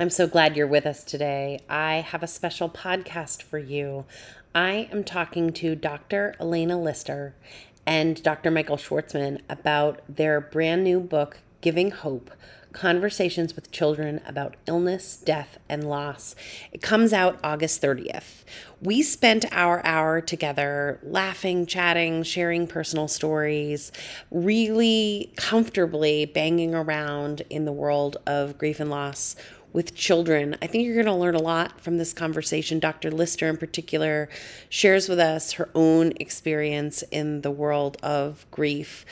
[0.00, 1.58] I'm so glad you're with us today.
[1.68, 4.04] I have a special podcast for you.
[4.54, 6.36] I am talking to Dr.
[6.38, 7.34] Elena Lister
[7.84, 8.52] and Dr.
[8.52, 12.30] Michael Schwartzman about their brand new book, Giving Hope
[12.70, 16.36] Conversations with Children About Illness, Death, and Loss.
[16.70, 18.44] It comes out August 30th.
[18.80, 23.90] We spent our hour together laughing, chatting, sharing personal stories,
[24.30, 29.34] really comfortably banging around in the world of grief and loss
[29.78, 30.56] with children.
[30.60, 32.80] I think you're going to learn a lot from this conversation.
[32.80, 33.12] Dr.
[33.12, 34.28] Lister, in particular,
[34.68, 39.06] shares with us her own experience in the world of grief,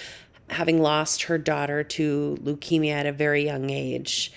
[0.50, 4.32] having lost her daughter to leukemia at a very young age.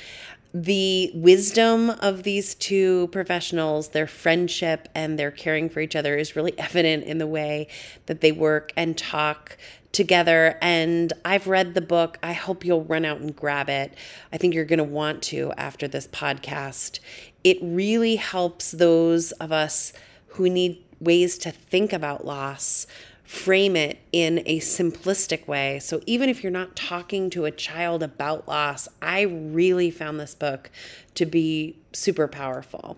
[0.54, 6.36] The wisdom of these two professionals, their friendship and their caring for each other is
[6.36, 7.70] really evident in the way
[8.06, 9.58] that they work and talk
[9.92, 10.58] together.
[10.62, 12.18] And I've read the book.
[12.22, 13.94] I hope you'll run out and grab it.
[14.32, 17.00] I think you're going to want to after this podcast.
[17.44, 19.94] It really helps those of us
[20.28, 22.86] who need ways to think about loss
[23.30, 25.78] frame it in a simplistic way.
[25.78, 30.34] So even if you're not talking to a child about loss, I really found this
[30.34, 30.72] book
[31.14, 32.98] to be super powerful.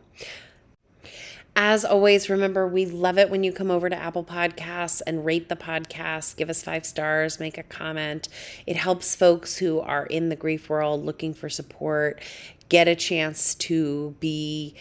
[1.56, 5.50] As always, remember we love it when you come over to Apple Podcasts and rate
[5.50, 8.30] the podcast, give us five stars, make a comment.
[8.66, 12.22] It helps folks who are in the grief world looking for support
[12.70, 14.74] get a chance to be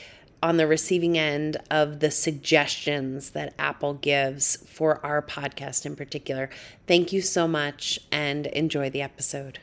[0.42, 6.48] on the receiving end of the suggestions that Apple gives for our podcast in particular.
[6.86, 9.58] Thank you so much and enjoy the episode.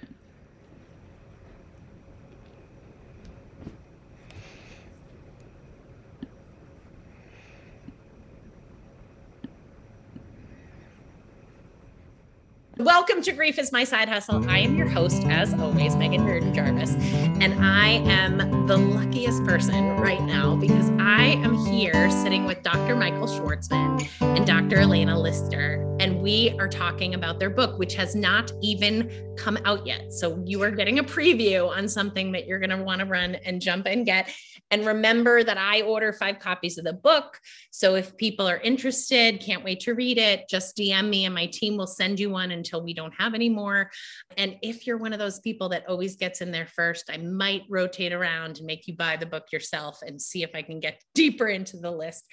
[12.80, 14.48] Welcome to Grief is My Side Hustle.
[14.48, 19.98] I am your host, as always, Megan Reardon Jarvis, and I am the luckiest person
[19.98, 22.96] right now because I am here sitting with Dr.
[22.96, 24.78] Michael Schwartzman and Dr.
[24.78, 29.88] Elena Lister, and we are talking about their book, which has not even come out
[29.88, 30.14] yet.
[30.14, 33.36] So you are getting a preview on something that you're going to want to run
[33.44, 34.30] and jump and get.
[34.70, 37.40] And remember that I order five copies of the book.
[37.72, 41.46] So if people are interested, can't wait to read it, just DM me and my
[41.46, 43.90] team will send you one until we don't have any more.
[44.36, 47.64] And if you're one of those people that always gets in there first, I might
[47.70, 51.02] rotate around and make you buy the book yourself and see if I can get
[51.16, 52.26] deeper into the list.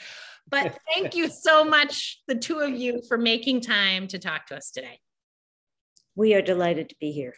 [0.48, 4.56] But thank you so much, the two of you, for making time to talk to
[4.56, 5.00] us today.
[6.16, 7.34] We are delighted to be here.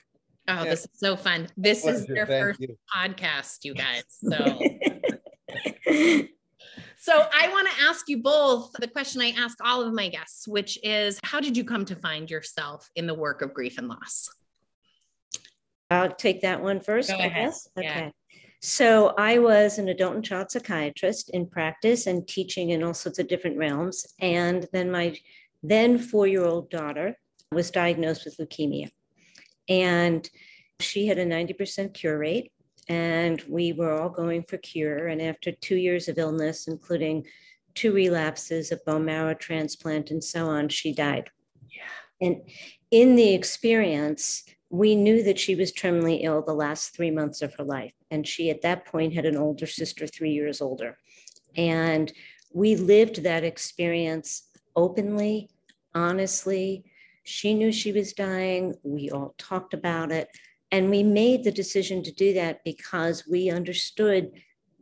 [0.49, 0.71] Oh, yeah.
[0.71, 1.49] this is so fun.
[1.57, 1.97] This Pleasure.
[1.99, 2.77] is their Thank first you.
[2.95, 4.05] podcast, you guys.
[5.89, 6.29] So
[6.99, 10.49] So I want to ask you both the question I ask all of my guests,
[10.49, 13.87] which is how did you come to find yourself in the work of grief and
[13.89, 14.29] loss?
[15.91, 17.11] I'll take that one first.
[17.11, 17.47] Go I ahead.
[17.47, 17.69] guess.
[17.79, 17.87] Okay.
[17.87, 18.11] Yeah.
[18.61, 23.19] So I was an adult and child psychiatrist in practice and teaching in all sorts
[23.21, 24.05] of different realms.
[24.21, 25.17] And then my
[25.63, 27.17] then four-year-old daughter
[27.53, 28.91] was diagnosed with leukemia.
[29.69, 30.29] And
[30.81, 32.53] she had a 90% cure rate,
[32.89, 35.09] and we were all going for cure.
[35.09, 37.27] And after two years of illness, including
[37.75, 41.31] two relapses, a bone marrow transplant, and so on, she died.
[41.71, 42.27] Yeah.
[42.27, 42.43] And
[42.91, 47.55] in the experience, we knew that she was terminally ill the last three months of
[47.55, 47.93] her life.
[48.11, 50.99] And she, at that point, had an older sister, three years older.
[51.57, 52.13] And
[52.53, 55.51] we lived that experience openly,
[55.95, 56.85] honestly,
[57.27, 58.75] she knew she was dying.
[58.83, 60.29] We all talked about it.
[60.71, 64.31] And we made the decision to do that because we understood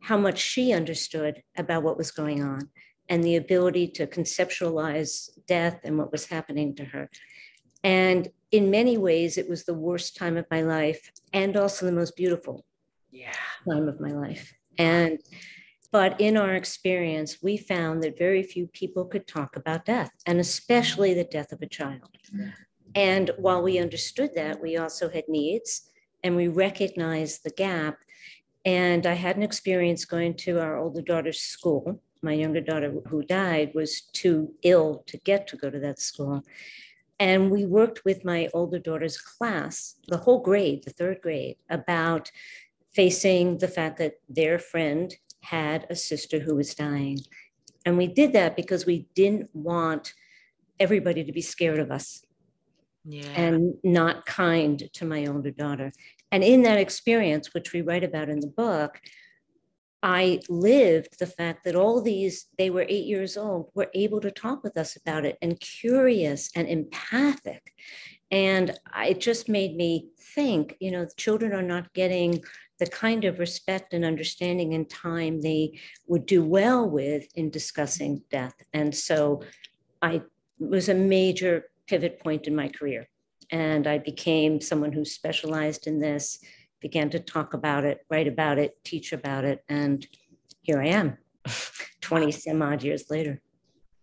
[0.02, 2.68] how much she understood about what was going on
[3.08, 7.10] and the ability to conceptualize death and what was happening to her.
[7.82, 11.92] And in many ways, it was the worst time of my life and also the
[11.92, 12.64] most beautiful
[13.10, 13.32] yeah.
[13.68, 14.52] time of my life.
[14.78, 15.18] And
[15.94, 20.40] but in our experience, we found that very few people could talk about death, and
[20.40, 22.18] especially the death of a child.
[22.96, 25.82] And while we understood that, we also had needs
[26.24, 27.98] and we recognized the gap.
[28.64, 32.02] And I had an experience going to our older daughter's school.
[32.22, 36.42] My younger daughter, who died, was too ill to get to go to that school.
[37.20, 42.32] And we worked with my older daughter's class, the whole grade, the third grade, about
[42.94, 47.18] facing the fact that their friend had a sister who was dying.
[47.86, 50.14] And we did that because we didn't want
[50.80, 52.24] everybody to be scared of us
[53.04, 53.28] yeah.
[53.36, 55.92] and not kind to my older daughter.
[56.32, 59.00] And in that experience, which we write about in the book,
[60.02, 64.30] I lived the fact that all these, they were eight years old, were able to
[64.30, 67.72] talk with us about it and curious and empathic.
[68.30, 72.42] And it just made me think, you know, children are not getting
[72.78, 78.22] the kind of respect and understanding and time they would do well with in discussing
[78.30, 78.54] death.
[78.72, 79.42] And so
[80.02, 80.22] I
[80.58, 83.08] was a major pivot point in my career.
[83.50, 86.40] And I became someone who specialized in this,
[86.80, 89.62] began to talk about it, write about it, teach about it.
[89.68, 90.06] And
[90.62, 91.18] here I am,
[92.00, 93.40] 20 some odd years later.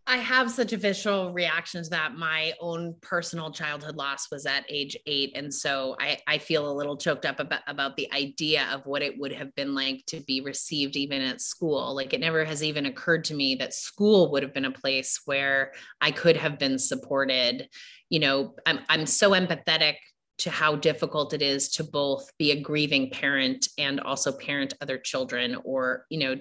[0.07, 2.15] I have such a visceral reaction to that.
[2.15, 5.31] My own personal childhood loss was at age eight.
[5.36, 9.03] And so I, I feel a little choked up about, about the idea of what
[9.03, 11.95] it would have been like to be received even at school.
[11.95, 15.21] Like it never has even occurred to me that school would have been a place
[15.25, 15.71] where
[16.01, 17.69] I could have been supported.
[18.09, 19.95] You know, I'm, I'm so empathetic
[20.39, 24.98] to how difficult it is to both be a grieving parent and also parent other
[24.98, 26.36] children or you know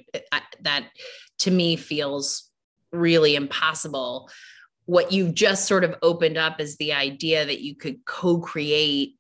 [0.62, 0.84] that
[1.38, 2.49] to me feels
[2.92, 4.30] really impossible.
[4.86, 9.16] What you've just sort of opened up is the idea that you could co create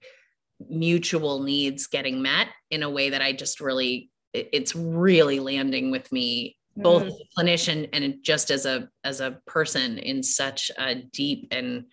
[0.68, 6.10] mutual needs getting met in a way that I just really, it's really landing with
[6.12, 7.08] me both mm.
[7.08, 11.84] as a clinician and just as a as a person in such a deep and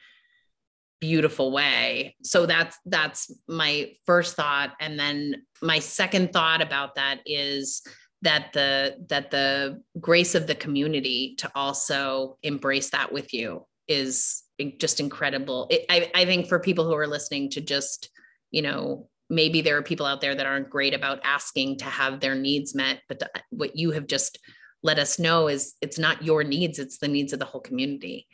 [1.00, 7.20] beautiful way so that's that's my first thought and then my second thought about that
[7.26, 7.84] is
[8.22, 14.44] that the that the grace of the community to also embrace that with you is
[14.80, 15.68] just incredible.
[15.70, 18.10] It, I, I think for people who are listening to just
[18.52, 22.22] you know maybe there are people out there that aren't great about asking to have
[22.22, 24.40] their needs met but what you have just
[24.84, 28.28] let us know is it's not your needs it's the needs of the whole community.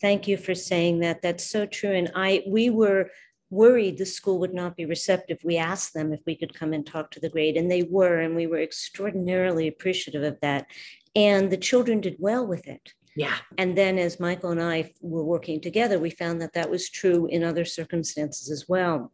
[0.00, 1.22] Thank you for saying that.
[1.22, 1.92] That's so true.
[1.92, 3.10] And i we were
[3.52, 5.38] worried the school would not be receptive.
[5.44, 8.20] We asked them if we could come and talk to the grade, and they were,
[8.20, 10.66] and we were extraordinarily appreciative of that.
[11.14, 12.94] And the children did well with it.
[13.14, 13.36] Yeah.
[13.58, 17.26] And then as Michael and I were working together, we found that that was true
[17.26, 19.12] in other circumstances as well.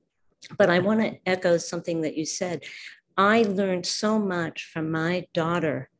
[0.57, 2.63] But I want to echo something that you said.
[3.17, 5.91] I learned so much from my daughter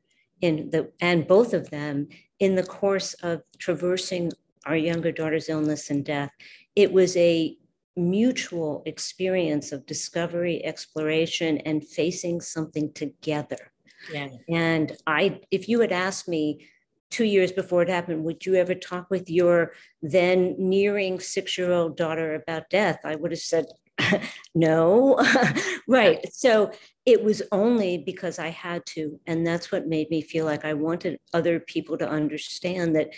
[0.41, 2.07] in the and both of them
[2.39, 4.31] in the course of traversing
[4.65, 6.31] our younger daughter's illness and death.
[6.77, 7.57] It was a
[7.99, 13.73] mutual experience of discovery, exploration, and facing something together.
[14.13, 14.29] Yeah.
[14.49, 16.67] And I, if you had asked me
[17.11, 19.73] two years before it happened, would you ever talk with your
[20.03, 23.01] then nearing six year old daughter about death?
[23.05, 23.67] I would have said,
[24.55, 25.19] no.
[25.89, 26.21] right.
[26.33, 26.71] So
[27.07, 29.19] it was only because I had to.
[29.27, 33.11] And that's what made me feel like I wanted other people to understand that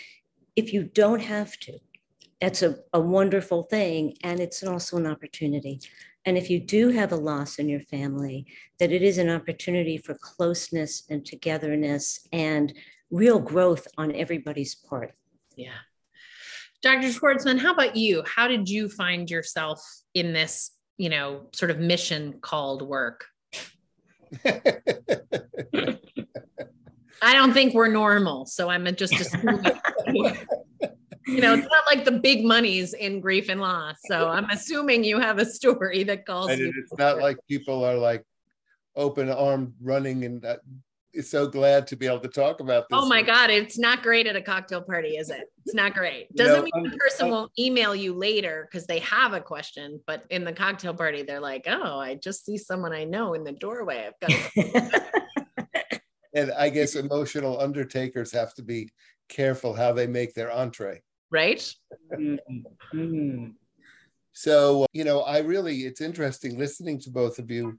[0.56, 1.78] if you don't have to,
[2.40, 4.14] that's a, a wonderful thing.
[4.22, 5.80] And it's also an opportunity.
[6.24, 8.46] And if you do have a loss in your family,
[8.78, 12.72] that it is an opportunity for closeness and togetherness and
[13.10, 15.12] real growth on everybody's part.
[15.56, 15.78] Yeah.
[16.82, 17.08] Dr.
[17.08, 18.22] Schwartzman, how about you?
[18.24, 19.82] How did you find yourself
[20.14, 23.26] in this, you know, sort of mission called work?
[27.22, 29.62] I don't think we're normal, so I'm just assuming
[31.30, 33.96] you know, it's not like the big monies in grief and loss.
[34.06, 36.50] So I'm assuming you have a story that calls.
[36.50, 38.24] And it's not like people are like
[38.96, 40.56] open armed running and uh,
[41.22, 42.98] so glad to be able to talk about this.
[43.00, 45.50] Oh my God, it's not great at a cocktail party, is it?
[45.64, 46.34] It's not great.
[46.36, 49.40] Doesn't you know, mean the person I'm, won't email you later because they have a
[49.40, 53.34] question, but in the cocktail party, they're like, oh, I just see someone I know
[53.34, 54.08] in the doorway.
[54.08, 55.10] I've got.
[56.34, 58.90] and I guess emotional undertakers have to be
[59.28, 61.74] careful how they make their entree right?
[62.12, 63.46] Mm-hmm.
[64.32, 67.78] So, you know, I really, it's interesting listening to both of you.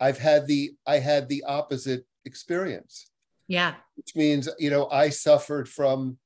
[0.00, 3.10] I've had the, I had the opposite experience.
[3.48, 3.74] Yeah.
[3.96, 6.18] Which means, you know, I suffered from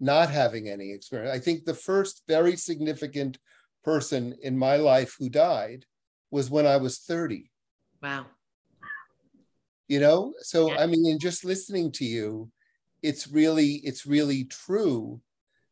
[0.00, 1.34] not having any experience.
[1.34, 3.38] I think the first very significant
[3.84, 5.84] person in my life who died
[6.30, 7.50] was when I was 30.
[8.02, 8.26] Wow.
[9.88, 10.78] You know, so yeah.
[10.78, 12.50] I mean, in just listening to you,
[13.02, 15.20] it's really, it's really true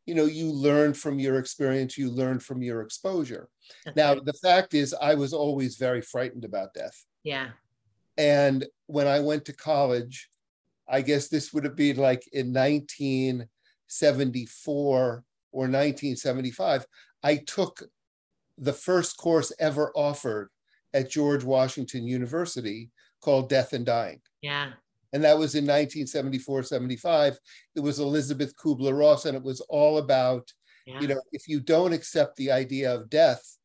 [0.06, 3.48] you know you learn from your experience you learn from your exposure.
[3.84, 7.04] That's now the fact is i was always very frightened about death.
[7.22, 7.50] Yeah.
[8.18, 10.28] And when i went to college
[10.88, 16.86] i guess this would have been like in 1974 or 1975
[17.22, 17.84] i took
[18.58, 20.48] the first course ever offered
[20.92, 22.90] at george washington university
[23.20, 24.20] called death and dying.
[24.42, 24.72] Yeah
[25.12, 27.38] and that was in 1974 75
[27.74, 30.52] it was elizabeth kubler-ross and it was all about
[30.86, 31.00] yeah.
[31.00, 33.58] you know if you don't accept the idea of death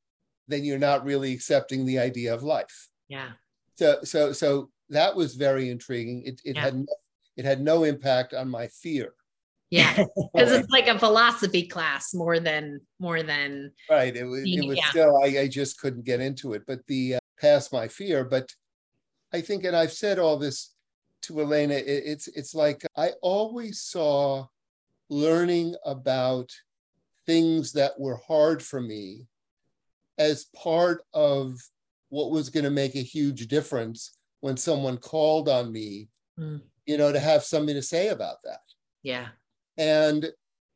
[0.48, 2.90] then you're not really accepting the idea of life.
[3.08, 3.30] Yeah.
[3.76, 6.24] So so so that was very intriguing.
[6.26, 6.62] It, it yeah.
[6.62, 6.86] had no,
[7.38, 9.14] it had no impact on my fear.
[9.70, 10.06] Yeah.
[10.34, 14.16] Because it's like a philosophy class more than more than right.
[14.16, 14.90] It was, it was yeah.
[14.90, 16.64] still I, I just couldn't get into it.
[16.68, 18.50] But the uh, past my fear but
[19.34, 20.75] I think, and I've said all this
[21.28, 24.48] to Elena, it, it's it's like I always saw
[25.10, 26.52] learning about
[27.26, 29.26] things that were hard for me
[30.18, 31.58] as part of
[32.10, 36.08] what was going to make a huge difference when someone called on me,
[36.40, 36.62] mm.
[36.86, 38.60] you know, to have something to say about that.
[39.04, 39.28] Yeah.
[39.78, 40.30] And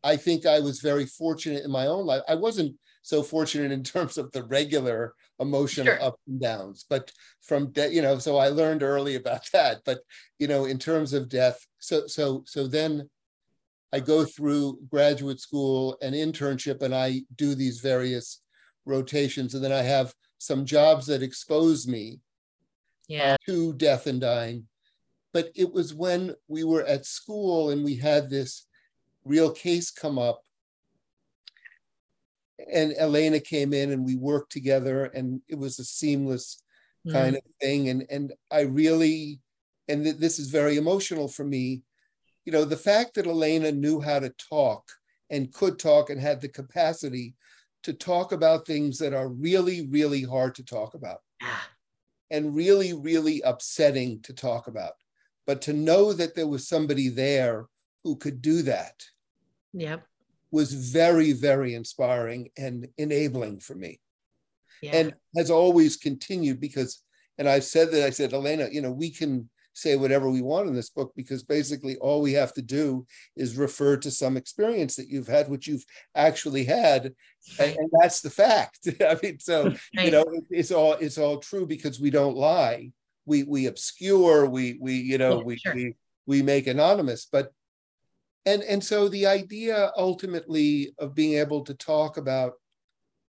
[0.03, 2.23] I think I was very fortunate in my own life.
[2.27, 6.03] I wasn't so fortunate in terms of the regular emotional sure.
[6.03, 9.81] ups and downs, but from death, you know, so I learned early about that.
[9.85, 9.99] But
[10.37, 13.09] you know, in terms of death, so so so then
[13.91, 18.41] I go through graduate school and internship, and I do these various
[18.85, 22.19] rotations, and then I have some jobs that expose me
[23.07, 23.33] yeah.
[23.33, 24.67] uh, to death and dying.
[25.33, 28.65] But it was when we were at school and we had this
[29.25, 30.41] real case come up.
[32.71, 36.61] And Elena came in and we worked together, and it was a seamless
[37.07, 37.13] mm.
[37.13, 37.89] kind of thing.
[37.89, 39.39] And, and I really,
[39.87, 41.83] and th- this is very emotional for me,
[42.45, 44.83] you know, the fact that Elena knew how to talk
[45.29, 47.35] and could talk and had the capacity
[47.83, 51.19] to talk about things that are really, really hard to talk about
[52.31, 54.93] and really, really upsetting to talk about.
[55.47, 57.67] But to know that there was somebody there
[58.03, 58.95] who could do that
[59.73, 60.05] yep.
[60.51, 63.99] Was very, very inspiring and enabling for me.
[64.81, 64.95] Yeah.
[64.95, 67.03] And has always continued because,
[67.37, 70.67] and I've said that I said, Elena, you know, we can say whatever we want
[70.67, 74.95] in this book because basically all we have to do is refer to some experience
[74.95, 77.13] that you've had, which you've actually had,
[77.59, 78.87] and, and that's the fact.
[79.01, 82.91] I mean, so you know, it, it's all it's all true because we don't lie.
[83.25, 84.45] We we obscure.
[84.45, 85.75] We we you know yeah, we sure.
[85.75, 87.51] we we make anonymous, but
[88.49, 92.53] and and so the idea ultimately of being able to talk about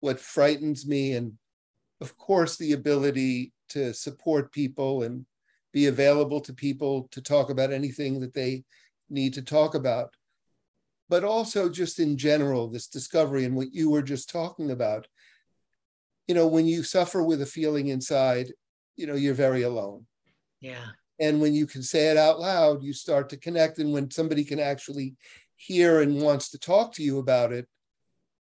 [0.01, 1.33] what frightens me and
[2.01, 5.25] of course the ability to support people and
[5.73, 8.65] be available to people to talk about anything that they
[9.11, 10.15] need to talk about.
[11.09, 15.07] But also, just in general, this discovery and what you were just talking about.
[16.29, 18.53] You know, when you suffer with a feeling inside,
[18.97, 20.07] you know, you're very alone.
[20.61, 20.87] Yeah.
[21.21, 23.79] And when you can say it out loud, you start to connect.
[23.79, 25.15] And when somebody can actually
[25.57, 27.69] hear and wants to talk to you about it,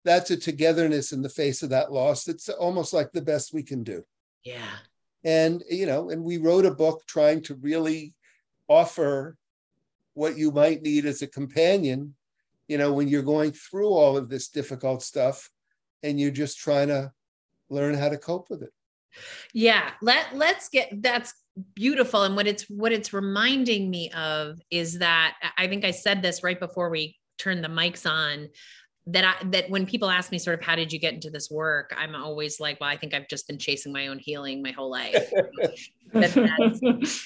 [0.03, 3.63] that's a togetherness in the face of that loss that's almost like the best we
[3.63, 4.03] can do.
[4.43, 4.77] Yeah
[5.23, 8.13] and you know and we wrote a book trying to really
[8.67, 9.37] offer
[10.13, 12.15] what you might need as a companion
[12.67, 15.49] you know when you're going through all of this difficult stuff
[16.01, 17.11] and you're just trying to
[17.69, 18.73] learn how to cope with it
[19.53, 21.33] yeah let let's get that's
[21.75, 26.21] beautiful and what it's what it's reminding me of is that i think i said
[26.21, 28.47] this right before we turned the mics on
[29.07, 31.49] that I that when people ask me sort of how did you get into this
[31.49, 34.71] work, I'm always like, well, I think I've just been chasing my own healing my
[34.71, 35.31] whole life.
[36.13, 36.33] but,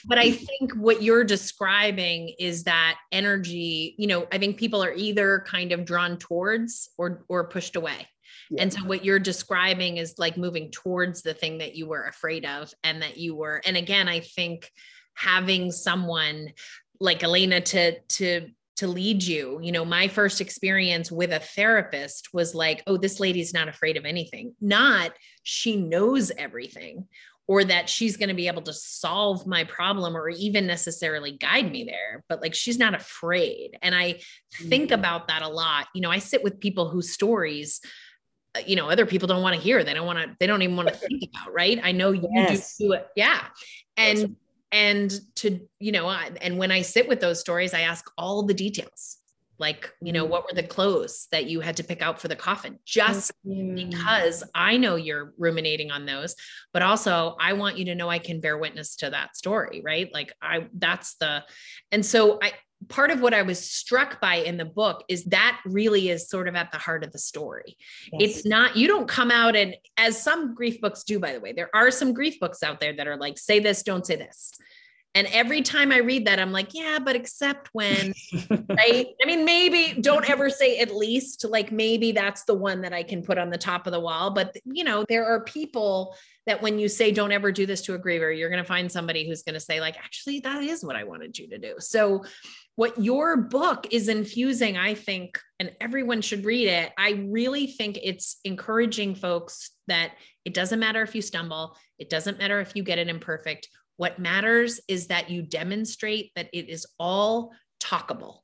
[0.05, 4.93] but I think what you're describing is that energy, you know, I think people are
[4.93, 8.07] either kind of drawn towards or or pushed away.
[8.51, 8.63] Yeah.
[8.63, 12.46] And so what you're describing is like moving towards the thing that you were afraid
[12.46, 14.70] of and that you were and again, I think
[15.13, 16.51] having someone
[17.00, 19.60] like Elena to to to lead you.
[19.62, 23.96] You know, my first experience with a therapist was like, oh, this lady's not afraid
[23.96, 27.08] of anything, not she knows everything
[27.48, 31.72] or that she's going to be able to solve my problem or even necessarily guide
[31.72, 33.77] me there, but like she's not afraid.
[33.81, 34.22] And I
[34.53, 34.93] think mm-hmm.
[34.93, 35.88] about that a lot.
[35.93, 37.81] You know, I sit with people whose stories
[38.53, 40.62] Uh, you know other people don't want to hear they don't want to they don't
[40.62, 41.79] even want to think about right?
[41.84, 42.77] I know you yes.
[42.77, 43.46] do it yeah.
[43.98, 44.36] And
[44.72, 48.53] and to you know and when i sit with those stories i ask all the
[48.53, 49.17] details.
[49.58, 50.29] Like you know mm.
[50.29, 52.79] what were the clothes that you had to pick out for the coffin?
[52.84, 53.75] Just mm.
[53.75, 56.36] because i know you're ruminating on those
[56.74, 60.12] but also i want you to know i can bear witness to that story right?
[60.13, 61.43] Like i that's the
[61.91, 62.53] and so i
[62.88, 66.47] part of what I was struck by in the book is that really is sort
[66.47, 67.77] of at the heart of the story.
[68.11, 68.38] Yes.
[68.38, 71.53] It's not, you don't come out and, as some grief books do, by the way,
[71.53, 74.51] there are some grief books out there that are like, say this, don't say this.
[75.13, 78.13] And every time I read that, I'm like, yeah, but except when,
[78.50, 79.07] right?
[79.21, 83.03] I mean, maybe don't ever say at least, like maybe that's the one that I
[83.03, 84.31] can put on the top of the wall.
[84.31, 86.15] But, you know, there are people
[86.48, 88.91] that when you say don't ever do this to a griever, you're going to find
[88.91, 91.75] somebody who's going to say, like, actually, that is what I wanted you to do.
[91.79, 92.24] So,
[92.75, 96.91] what your book is infusing, I think, and everyone should read it.
[96.98, 100.13] I really think it's encouraging folks that
[100.45, 103.67] it doesn't matter if you stumble, it doesn't matter if you get it imperfect.
[103.98, 108.39] What matters is that you demonstrate that it is all talkable,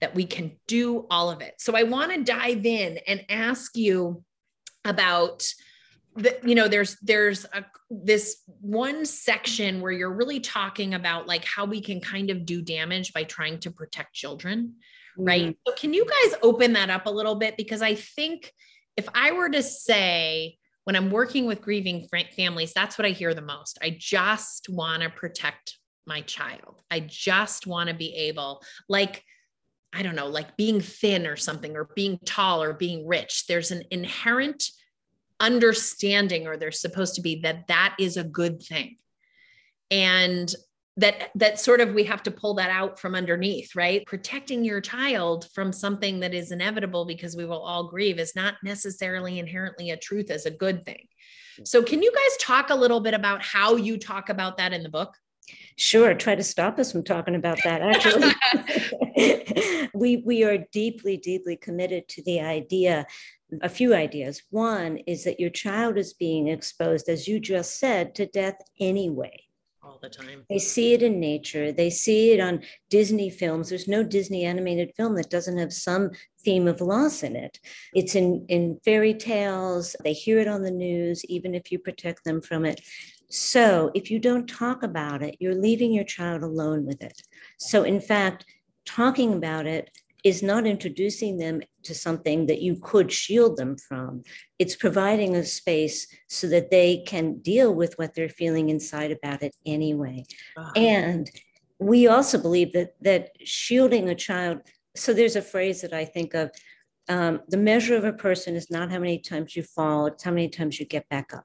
[0.00, 1.54] that we can do all of it.
[1.58, 4.22] So I want to dive in and ask you
[4.84, 5.42] about
[6.16, 11.44] the, you know there's there's a this one section where you're really talking about like
[11.44, 14.74] how we can kind of do damage by trying to protect children
[15.16, 15.46] right?
[15.46, 15.56] Mm.
[15.66, 17.56] so can you guys open that up a little bit?
[17.56, 18.52] Because i think
[18.96, 23.34] if i were to say when i'm working with grieving families that's what i hear
[23.34, 23.78] the most.
[23.82, 26.82] I just want to protect my child.
[26.90, 29.22] I just want to be able like
[29.92, 33.46] i don't know like being thin or something or being tall or being rich.
[33.46, 34.64] There's an inherent
[35.40, 38.96] understanding or they're supposed to be that that is a good thing.
[39.90, 40.54] And
[40.96, 44.06] that that sort of we have to pull that out from underneath right?
[44.06, 48.54] Protecting your child from something that is inevitable because we will all grieve is not
[48.62, 51.08] necessarily inherently a truth as a good thing.
[51.64, 54.82] So can you guys talk a little bit about how you talk about that in
[54.82, 55.16] the book?
[55.76, 57.82] Sure, try to stop us from talking about that.
[57.82, 58.32] Actually,
[59.94, 63.06] we we are deeply, deeply committed to the idea
[63.62, 64.42] a few ideas.
[64.50, 69.44] One is that your child is being exposed, as you just said, to death anyway.
[69.82, 70.44] All the time.
[70.48, 71.70] They see it in nature.
[71.70, 73.68] They see it on Disney films.
[73.68, 76.10] There's no Disney animated film that doesn't have some
[76.42, 77.58] theme of loss in it.
[77.94, 79.94] It's in, in fairy tales.
[80.02, 82.80] They hear it on the news, even if you protect them from it.
[83.28, 87.20] So if you don't talk about it, you're leaving your child alone with it.
[87.58, 88.46] So, in fact,
[88.86, 89.90] talking about it
[90.24, 94.22] is not introducing them to something that you could shield them from.
[94.58, 99.42] It's providing a space so that they can deal with what they're feeling inside about
[99.42, 100.24] it anyway.
[100.74, 101.30] And
[101.78, 104.60] we also believe that that shielding a child.
[104.96, 106.50] So there's a phrase that I think of:
[107.08, 110.30] um, the measure of a person is not how many times you fall; it's how
[110.30, 111.44] many times you get back up.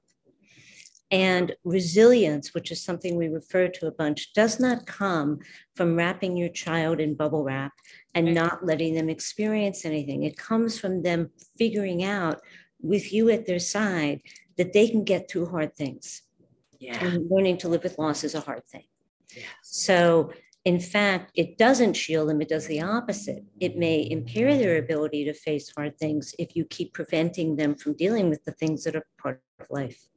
[1.12, 5.40] And resilience, which is something we refer to a bunch, does not come
[5.76, 7.74] from wrapping your child in bubble wrap
[8.14, 10.24] and not letting them experience anything.
[10.24, 12.42] It comes from them figuring out
[12.82, 14.22] with you at their side
[14.58, 16.22] that they can get through hard things.
[16.80, 17.04] Yeah.
[17.04, 18.86] And learning to live with loss is a hard thing.
[19.36, 19.44] Yeah.
[19.64, 20.32] So,
[20.66, 23.44] in fact, it doesn't shield them, it does the opposite.
[23.60, 27.94] It may impair their ability to face hard things if you keep preventing them from
[27.94, 30.10] dealing with the things that are part of life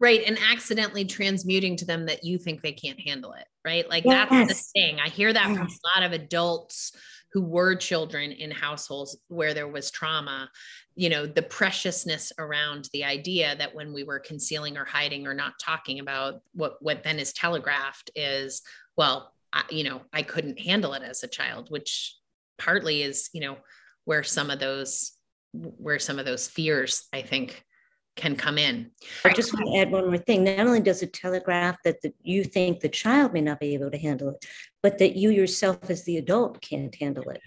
[0.00, 3.88] right and accidentally transmuting to them that you think they can't handle it right?
[3.88, 4.28] Like yes.
[4.30, 5.00] that's the thing.
[5.00, 6.92] I hear that from a lot of adults
[7.32, 10.48] who were children in households where there was trauma
[10.94, 15.34] you know the preciousness around the idea that when we were concealing or hiding or
[15.34, 18.62] not talking about what what then is telegraphed is
[18.96, 22.14] well I, you know i couldn't handle it as a child which
[22.56, 23.56] partly is you know
[24.04, 25.10] where some of those
[25.52, 27.64] where some of those fears i think
[28.16, 28.90] can come in.
[29.24, 30.44] I just want to add one more thing.
[30.44, 33.90] Not only does it telegraph that the, you think the child may not be able
[33.90, 34.46] to handle it,
[34.82, 37.40] but that you yourself as the adult can't handle it.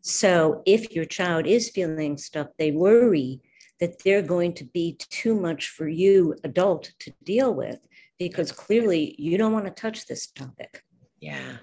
[0.00, 3.40] So if your child is feeling stuff, they worry
[3.78, 7.78] that they're going to be too much for you, adult, to deal with,
[8.18, 10.82] because clearly you don't want to touch this topic.
[11.20, 11.56] Yeah.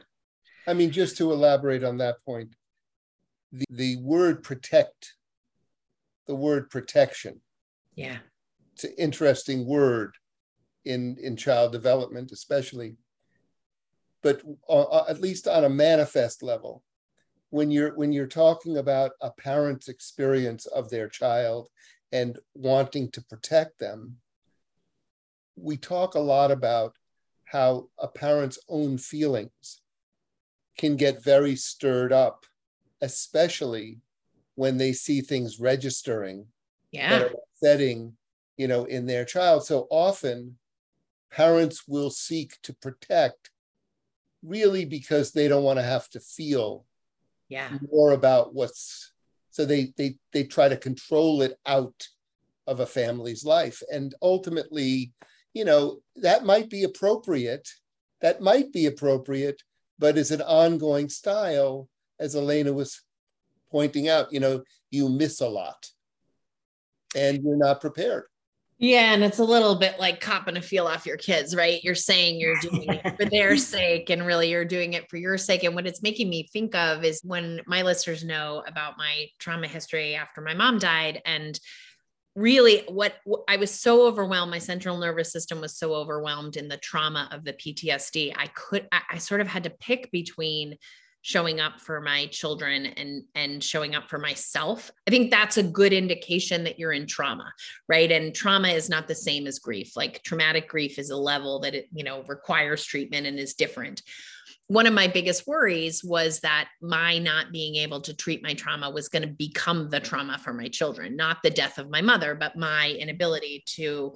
[0.65, 2.55] I mean, just to elaborate on that point,
[3.51, 5.13] the, the word protect,
[6.27, 7.41] the word protection.
[7.95, 8.17] Yeah
[8.77, 10.13] it's an interesting word
[10.85, 12.95] in in child development, especially.
[14.21, 16.83] But uh, uh, at least on a manifest level,
[17.49, 21.69] when you're when you're talking about a parent's experience of their child
[22.11, 24.17] and wanting to protect them,
[25.55, 26.93] we talk a lot about
[27.45, 29.81] how a parent's own feelings
[30.77, 32.45] can get very stirred up,
[33.01, 33.97] especially
[34.53, 36.45] when they see things registering
[36.91, 37.09] yeah.
[37.09, 38.13] that are upsetting
[38.57, 39.65] you know, in their child.
[39.65, 40.57] So often
[41.31, 43.51] parents will seek to protect
[44.43, 46.85] really because they don't want to have to feel
[47.49, 47.69] yeah.
[47.91, 49.13] more about what's
[49.49, 52.07] so they they they try to control it out
[52.67, 53.81] of a family's life.
[53.91, 55.13] And ultimately
[55.57, 57.67] you know that might be appropriate
[58.21, 59.63] that might be appropriate
[59.97, 61.89] but as an ongoing style
[62.19, 63.01] as elena was
[63.71, 65.89] pointing out you know you miss a lot
[67.15, 68.25] and you're not prepared
[68.79, 71.83] yeah, and it's a little bit like copping a feel off your kids, right?
[71.83, 75.37] You're saying you're doing it for their sake, and really you're doing it for your
[75.37, 75.63] sake.
[75.63, 79.67] And what it's making me think of is when my listeners know about my trauma
[79.67, 81.59] history after my mom died, and
[82.35, 83.15] really what,
[83.47, 84.51] I was so overwhelmed.
[84.51, 88.33] My central nervous system was so overwhelmed in the trauma of the PTSD.
[88.37, 90.77] I could, I, I sort of had to pick between
[91.27, 95.63] showing up for my children and and showing up for myself i think that's a
[95.63, 97.51] good indication that you're in trauma
[97.89, 101.59] right and trauma is not the same as grief like traumatic grief is a level
[101.59, 104.01] that it you know requires treatment and is different
[104.67, 108.89] one of my biggest worries was that my not being able to treat my trauma
[108.89, 112.35] was going to become the trauma for my children, not the death of my mother,
[112.35, 114.13] but my inability to.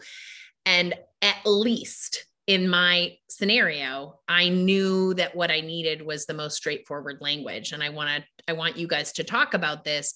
[0.66, 6.58] And at least in my scenario, I knew that what I needed was the most
[6.58, 7.72] straightforward language.
[7.72, 10.14] And I want to, I want you guys to talk about this.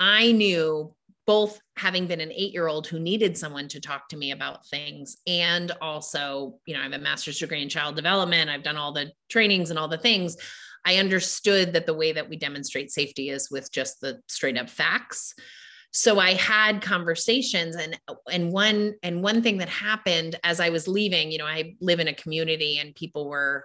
[0.00, 0.94] I knew
[1.28, 4.66] both having been an eight year old who needed someone to talk to me about
[4.68, 8.78] things and also you know i have a master's degree in child development i've done
[8.78, 10.38] all the trainings and all the things
[10.86, 14.70] i understood that the way that we demonstrate safety is with just the straight up
[14.70, 15.34] facts
[15.90, 17.98] so i had conversations and
[18.30, 22.00] and one and one thing that happened as i was leaving you know i live
[22.00, 23.64] in a community and people were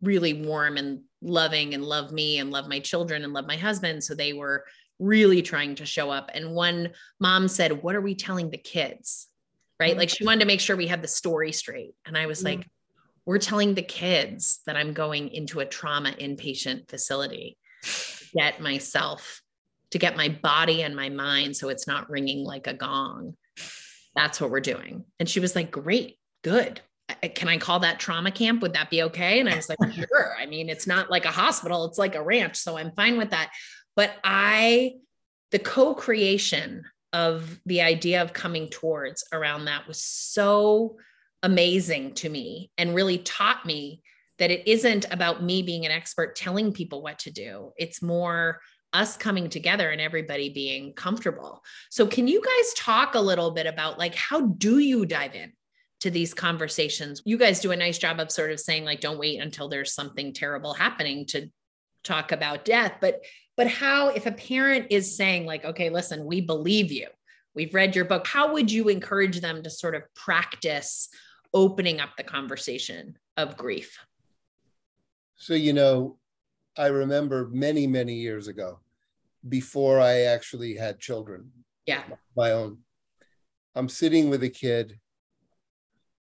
[0.00, 4.02] really warm and loving and love me and love my children and love my husband
[4.02, 4.64] so they were
[4.98, 6.30] really trying to show up.
[6.34, 9.28] And one mom said, What are we telling the kids?
[9.80, 9.90] Right.
[9.90, 9.98] Mm-hmm.
[9.98, 11.94] Like she wanted to make sure we had the story straight.
[12.04, 12.58] And I was mm-hmm.
[12.58, 12.68] like,
[13.24, 19.42] We're telling the kids that I'm going into a trauma inpatient facility to get myself,
[19.90, 23.36] to get my body and my mind so it's not ringing like a gong.
[24.14, 25.04] That's what we're doing.
[25.18, 26.80] And she was like, Great, good
[27.34, 28.62] can I call that trauma camp?
[28.62, 29.40] Would that be okay?
[29.40, 30.36] And I was like, sure.
[30.38, 32.56] I mean, it's not like a hospital, it's like a ranch.
[32.56, 33.50] So I'm fine with that.
[33.96, 34.94] But I,
[35.50, 40.96] the co creation of the idea of coming towards around that was so
[41.42, 44.02] amazing to me and really taught me
[44.38, 47.72] that it isn't about me being an expert telling people what to do.
[47.76, 48.60] It's more
[48.92, 51.62] us coming together and everybody being comfortable.
[51.90, 55.52] So can you guys talk a little bit about like how do you dive in
[56.00, 57.22] to these conversations?
[57.24, 59.92] You guys do a nice job of sort of saying like don't wait until there's
[59.92, 61.50] something terrible happening to
[62.04, 63.20] talk about death, but
[63.58, 67.08] but how if a parent is saying like okay listen we believe you
[67.54, 71.10] we've read your book how would you encourage them to sort of practice
[71.52, 73.98] opening up the conversation of grief
[75.36, 76.17] so you know
[76.78, 78.78] i remember many many years ago
[79.48, 81.50] before i actually had children.
[81.86, 82.02] Yeah.
[82.36, 82.78] My own.
[83.74, 84.98] I'm sitting with a kid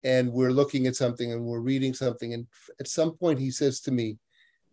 [0.05, 2.46] and we're looking at something and we're reading something and
[2.81, 4.18] at some point he says to me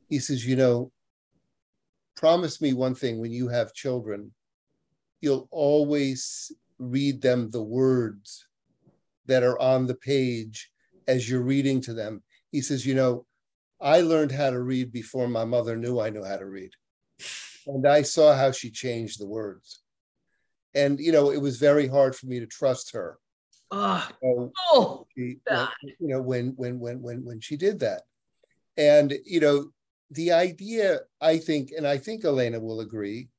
[0.10, 0.92] he says you know
[2.16, 4.32] promise me one thing when you have children,
[5.22, 8.48] you'll always read them the words
[9.26, 10.72] that are on the page
[11.08, 12.24] as you're reading to them.
[12.52, 13.26] He says, You know,
[13.86, 16.72] I learned how to read before my mother knew I knew how to read.
[17.68, 19.84] And I saw how she changed the words.
[20.74, 23.20] And, you know, it was very hard for me to trust her.
[23.70, 25.38] Oh, so, um, oh she,
[26.00, 28.02] you know, when, when, when, when, when she did that.
[28.76, 29.70] And, you know,
[30.10, 33.30] the idea, I think, and I think Elena will agree,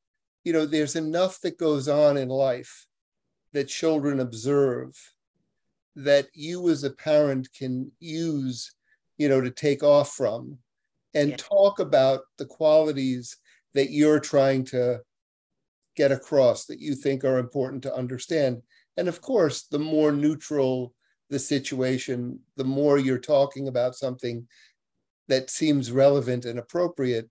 [0.45, 2.87] you know, there's enough that goes on in life
[3.53, 4.95] that children observe
[5.97, 8.76] that you as a parent can use,
[9.19, 10.59] you know, to take off from
[11.15, 11.37] and yeah.
[11.37, 13.37] talk about the qualities
[13.75, 15.01] that you're trying to
[15.97, 18.63] get across that you think are important to understand.
[18.97, 20.95] And of course, the more neutral
[21.29, 24.47] the situation, the more you're talking about something
[25.29, 27.29] that seems relevant and appropriate,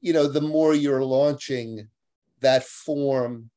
[0.00, 1.88] you know, the more you're launching
[2.40, 3.50] that form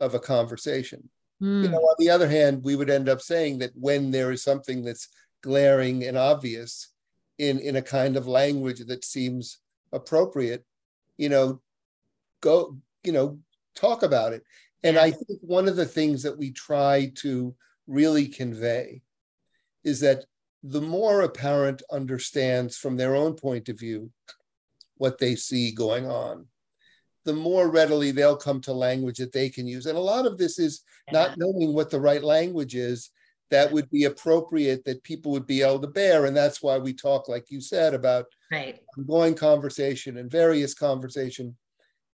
[0.00, 1.08] of a conversation.
[1.40, 1.62] Mm.
[1.62, 4.42] You know, on the other hand, we would end up saying that when there is
[4.42, 5.08] something that's
[5.42, 6.88] glaring and obvious
[7.38, 9.58] in, in a kind of language that seems
[9.92, 10.64] appropriate,
[11.16, 11.60] you know,
[12.40, 13.38] go, you know,
[13.74, 14.42] talk about it.
[14.82, 15.02] And yeah.
[15.02, 17.54] I think one of the things that we try to
[17.86, 19.02] really convey
[19.84, 20.24] is that
[20.62, 24.10] the more a parent understands from their own point of view
[24.96, 26.46] what they see going on,
[27.24, 29.86] the more readily they'll come to language that they can use.
[29.86, 31.20] And a lot of this is yeah.
[31.20, 33.10] not knowing what the right language is
[33.50, 36.26] that would be appropriate that people would be able to bear.
[36.26, 38.78] And that's why we talk, like you said, about right.
[38.96, 41.56] ongoing conversation and various conversation.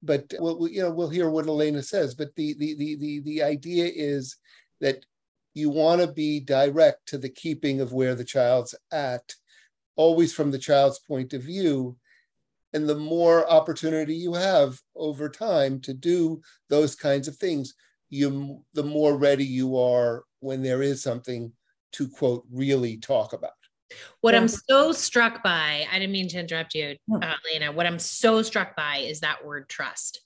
[0.03, 2.15] But we'll, you know, we'll hear what Elena says.
[2.15, 4.37] But the the the the, the idea is
[4.81, 5.05] that
[5.55, 9.35] you want to be direct to the keeping of where the child's at,
[9.97, 11.97] always from the child's point of view.
[12.73, 17.75] And the more opportunity you have over time to do those kinds of things,
[18.11, 21.53] you the more ready you are when there is something
[21.93, 23.53] to quote really talk about.
[24.21, 27.71] What I'm so struck by, I didn't mean to interrupt you, uh, Lena.
[27.71, 30.21] What I'm so struck by is that word trust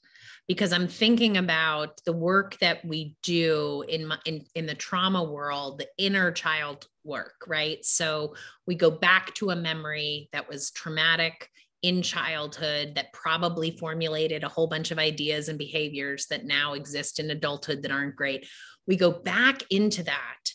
[0.46, 5.22] because I'm thinking about the work that we do in my, in in the trauma
[5.22, 7.84] world, the inner child work, right?
[7.84, 8.34] So
[8.66, 11.50] we go back to a memory that was traumatic
[11.82, 17.20] in childhood that probably formulated a whole bunch of ideas and behaviors that now exist
[17.20, 18.48] in adulthood that aren't great.
[18.86, 20.50] We go back into that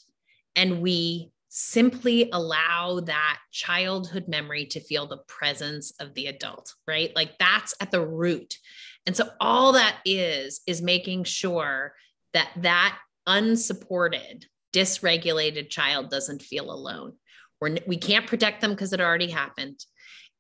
[0.56, 7.16] and we simply allow that childhood memory to feel the presence of the adult, right?
[7.16, 8.58] Like that's at the root.
[9.06, 11.94] And so all that is, is making sure
[12.34, 17.14] that that unsupported, dysregulated child doesn't feel alone.
[17.62, 19.80] We're, we can't protect them because it already happened.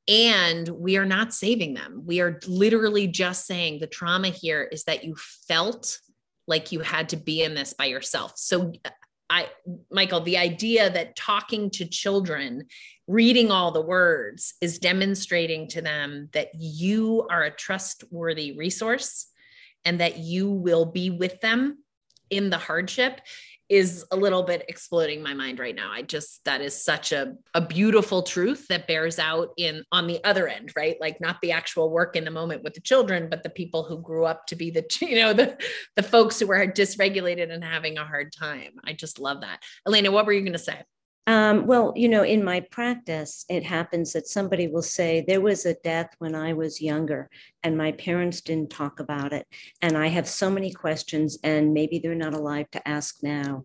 [0.07, 2.03] And we are not saving them.
[2.05, 5.15] We are literally just saying the trauma here is that you
[5.47, 5.99] felt
[6.47, 8.33] like you had to be in this by yourself.
[8.35, 8.73] So
[9.29, 9.47] I
[9.89, 12.67] Michael, the idea that talking to children,
[13.07, 19.27] reading all the words is demonstrating to them that you are a trustworthy resource
[19.85, 21.79] and that you will be with them
[22.29, 23.21] in the hardship
[23.73, 25.91] is a little bit exploding my mind right now.
[25.91, 30.23] I just that is such a a beautiful truth that bears out in on the
[30.23, 30.95] other end, right?
[31.01, 33.99] Like not the actual work in the moment with the children, but the people who
[33.99, 35.57] grew up to be the you know the
[35.95, 38.73] the folks who are dysregulated and having a hard time.
[38.83, 39.63] I just love that.
[39.87, 40.83] Elena, what were you going to say?
[41.25, 45.65] Um, well, you know, in my practice, it happens that somebody will say, There was
[45.65, 47.29] a death when I was younger,
[47.63, 49.47] and my parents didn't talk about it.
[49.81, 53.63] And I have so many questions, and maybe they're not alive to ask now.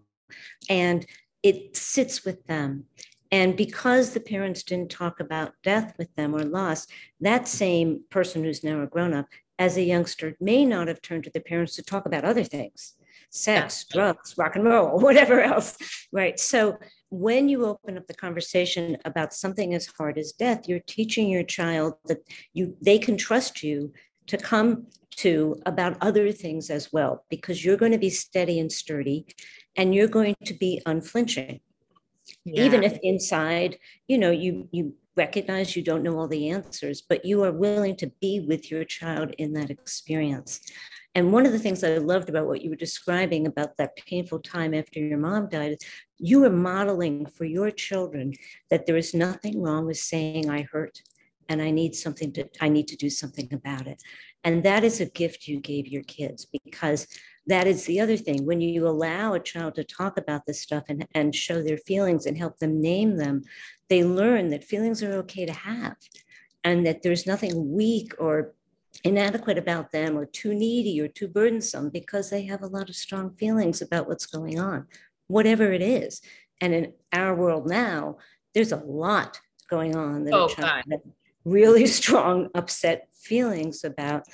[0.68, 1.04] And
[1.42, 2.84] it sits with them.
[3.30, 6.86] And because the parents didn't talk about death with them or loss,
[7.20, 9.26] that same person who's now a grown up,
[9.58, 12.94] as a youngster, may not have turned to the parents to talk about other things
[13.30, 15.76] sex, drugs, rock and roll, whatever else.
[16.12, 16.38] Right.
[16.40, 16.78] So
[17.10, 21.42] when you open up the conversation about something as hard as death, you're teaching your
[21.42, 22.18] child that
[22.52, 23.92] you they can trust you
[24.26, 28.70] to come to about other things as well, because you're going to be steady and
[28.70, 29.26] sturdy
[29.76, 31.60] and you're going to be unflinching.
[32.44, 32.64] Yeah.
[32.64, 37.24] Even if inside, you know, you you recognize you don't know all the answers, but
[37.24, 40.60] you are willing to be with your child in that experience.
[41.18, 44.38] And one of the things I loved about what you were describing about that painful
[44.38, 45.78] time after your mom died is
[46.16, 48.34] you were modeling for your children
[48.70, 51.02] that there is nothing wrong with saying, I hurt
[51.48, 54.00] and I need something to, I need to do something about it.
[54.44, 57.08] And that is a gift you gave your kids because
[57.48, 58.46] that is the other thing.
[58.46, 62.26] When you allow a child to talk about this stuff and, and show their feelings
[62.26, 63.42] and help them name them,
[63.88, 65.96] they learn that feelings are okay to have
[66.62, 68.54] and that there's nothing weak or
[69.04, 72.96] inadequate about them or too needy or too burdensome because they have a lot of
[72.96, 74.86] strong feelings about what's going on,
[75.28, 76.20] whatever it is.
[76.60, 78.18] And in our world now,
[78.54, 80.48] there's a lot going on that oh,
[81.44, 84.24] really strong, upset feelings about.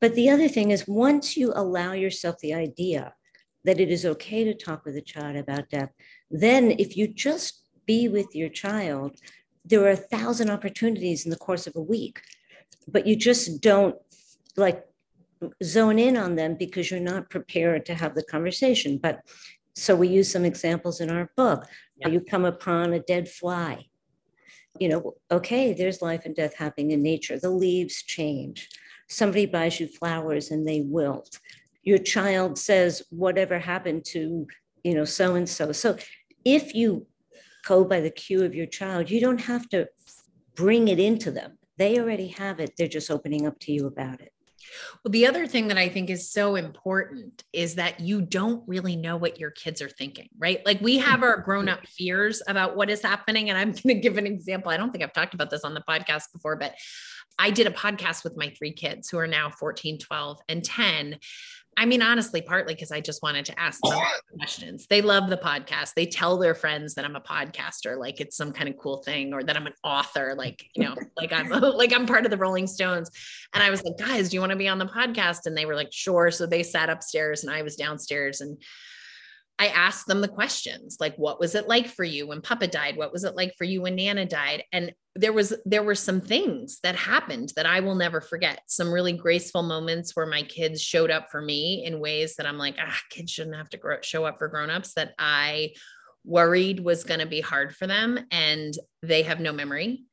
[0.00, 3.14] But the other thing is, once you allow yourself the idea
[3.64, 5.90] that it is okay to talk with a child about death,
[6.30, 9.16] then if you just be with your child,
[9.64, 12.20] there are a thousand opportunities in the course of a week
[12.88, 13.96] but you just don't
[14.56, 14.84] like
[15.62, 18.98] zone in on them because you're not prepared to have the conversation.
[18.98, 19.20] But
[19.74, 21.66] so we use some examples in our book.
[21.96, 22.08] Yeah.
[22.08, 23.86] You come upon a dead fly.
[24.78, 27.38] You know, okay, there's life and death happening in nature.
[27.38, 28.68] The leaves change.
[29.08, 31.38] Somebody buys you flowers and they wilt.
[31.82, 34.46] Your child says, whatever happened to,
[34.84, 35.72] you know, so and so.
[35.72, 35.96] So
[36.44, 37.06] if you
[37.66, 39.88] go by the cue of your child, you don't have to
[40.54, 41.58] bring it into them.
[41.82, 42.74] They already have it.
[42.78, 44.32] They're just opening up to you about it.
[45.02, 48.94] Well, the other thing that I think is so important is that you don't really
[48.94, 50.64] know what your kids are thinking, right?
[50.64, 53.50] Like we have our grown up fears about what is happening.
[53.50, 54.70] And I'm going to give an example.
[54.70, 56.76] I don't think I've talked about this on the podcast before, but
[57.36, 61.18] I did a podcast with my three kids who are now 14, 12, and 10.
[61.76, 63.98] I mean, honestly, partly because I just wanted to ask them
[64.36, 64.86] questions.
[64.86, 65.94] They love the podcast.
[65.94, 69.32] They tell their friends that I'm a podcaster, like it's some kind of cool thing,
[69.32, 72.36] or that I'm an author, like you know, like I'm like I'm part of the
[72.36, 73.10] Rolling Stones.
[73.54, 75.46] And I was like, guys, do you want to be on the podcast?
[75.46, 76.30] And they were like, sure.
[76.30, 78.58] So they sat upstairs, and I was downstairs, and
[79.58, 82.96] I asked them the questions like, what was it like for you when Papa died?
[82.96, 84.64] What was it like for you when Nana died?
[84.72, 88.62] And there was there were some things that happened that I will never forget.
[88.66, 92.58] Some really graceful moments where my kids showed up for me in ways that I'm
[92.58, 95.74] like, ah, kids shouldn't have to grow, show up for grown-ups that I
[96.24, 100.04] worried was going to be hard for them and they have no memory.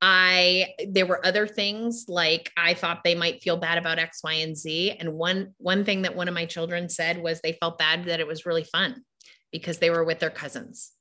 [0.00, 4.34] I there were other things like I thought they might feel bad about X, Y,
[4.34, 4.92] and Z.
[4.92, 8.20] And one one thing that one of my children said was they felt bad that
[8.20, 9.02] it was really fun
[9.52, 10.92] because they were with their cousins.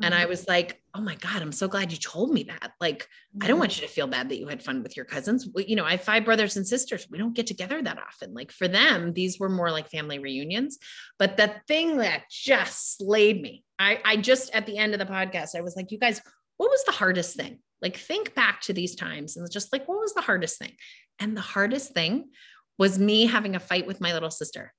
[0.00, 0.30] And I mm-hmm.
[0.30, 2.72] was like, oh my God, I'm so glad you told me that.
[2.80, 3.06] Like,
[3.40, 3.82] I don't want mm-hmm.
[3.82, 5.46] you to feel bad that you had fun with your cousins.
[5.56, 7.06] you know, I have five brothers and sisters.
[7.10, 8.32] We don't get together that often.
[8.32, 10.78] Like, for them, these were more like family reunions.
[11.18, 15.06] But the thing that just slayed me, I, I just at the end of the
[15.12, 16.20] podcast, I was like, you guys,
[16.56, 17.58] what was the hardest thing?
[17.82, 20.72] Like, think back to these times and just like, what was the hardest thing?
[21.18, 22.30] And the hardest thing
[22.78, 24.72] was me having a fight with my little sister.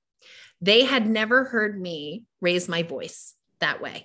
[0.60, 4.04] They had never heard me raise my voice that way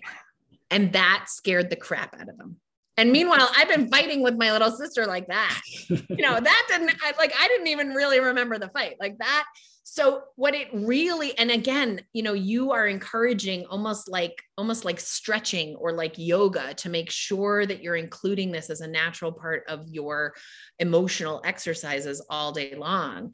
[0.72, 2.58] And that scared the crap out of them.
[2.98, 5.62] And meanwhile, I've been fighting with my little sister like that.
[5.88, 8.98] You know, that didn't I, like I didn't even really remember the fight.
[9.00, 9.46] Like that
[9.92, 15.00] so what it really and again you know you are encouraging almost like almost like
[15.00, 19.64] stretching or like yoga to make sure that you're including this as a natural part
[19.68, 20.36] of your
[20.78, 23.34] emotional exercises all day long.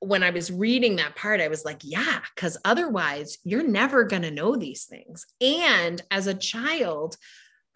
[0.00, 4.22] When i was reading that part i was like yeah cuz otherwise you're never going
[4.22, 5.24] to know these things.
[5.40, 7.16] And as a child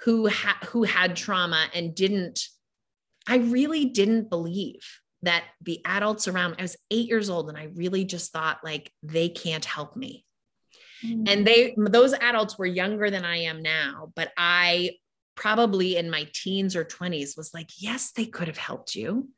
[0.01, 2.48] who ha- who had trauma and didn't
[3.27, 7.68] i really didn't believe that the adults around I was 8 years old and I
[7.74, 10.24] really just thought like they can't help me.
[11.04, 11.24] Mm-hmm.
[11.26, 14.96] And they those adults were younger than I am now, but I
[15.35, 19.28] probably in my teens or 20s was like, yes, they could have helped you.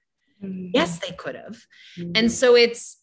[0.43, 0.69] Mm-hmm.
[0.73, 1.63] Yes, they could have.
[1.99, 2.13] Mm-hmm.
[2.15, 2.99] And so it's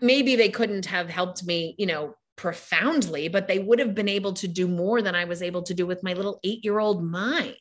[0.00, 4.32] maybe they couldn't have helped me, you know, profoundly, but they would have been able
[4.34, 7.02] to do more than I was able to do with my little eight year old
[7.02, 7.56] mind.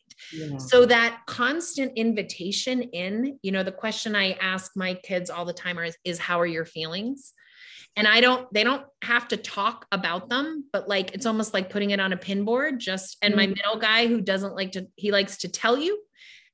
[0.60, 5.54] So that constant invitation in, you know, the question I ask my kids all the
[5.54, 7.34] time is, is how are your feelings?
[7.98, 11.70] And I don't, they don't have to talk about them, but like it's almost like
[11.70, 12.78] putting it on a pinboard.
[12.78, 13.56] Just and my mm.
[13.56, 16.02] middle guy who doesn't like to, he likes to tell you,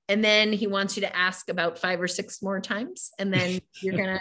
[0.10, 3.60] and then he wants you to ask about five or six more times, and then
[3.82, 4.20] you're gonna,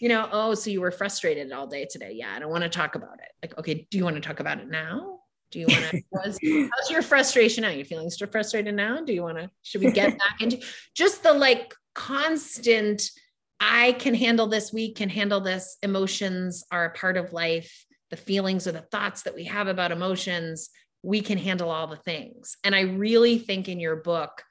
[0.00, 2.12] you know, oh, so you were frustrated all day today.
[2.14, 3.30] Yeah, I don't want to talk about it.
[3.42, 5.15] Like, okay, do you want to talk about it now?
[5.56, 6.70] Do you want to?
[6.76, 7.70] how's your frustration now?
[7.70, 9.00] You feeling frustrated now?
[9.02, 9.50] Do you want to?
[9.62, 10.62] Should we get back into
[10.94, 13.10] just the like constant?
[13.58, 14.70] I can handle this.
[14.70, 15.78] We can handle this.
[15.82, 17.86] Emotions are a part of life.
[18.10, 20.68] The feelings or the thoughts that we have about emotions,
[21.02, 22.58] we can handle all the things.
[22.62, 24.42] And I really think in your book,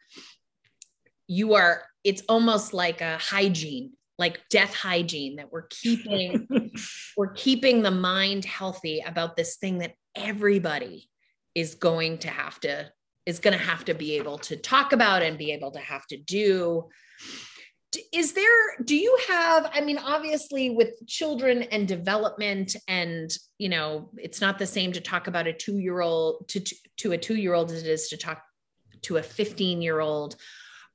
[1.27, 1.83] you are.
[2.03, 6.71] It's almost like a hygiene like death hygiene that we're keeping
[7.17, 11.09] we're keeping the mind healthy about this thing that everybody
[11.53, 12.89] is going to have to
[13.25, 16.05] is going to have to be able to talk about and be able to have
[16.07, 16.87] to do.
[18.11, 24.09] Is there do you have i mean obviously with children and development and you know
[24.17, 26.59] it's not the same to talk about a 2 year old to
[26.97, 28.41] to a 2 year old as it is to talk
[29.03, 30.35] to a 15 year old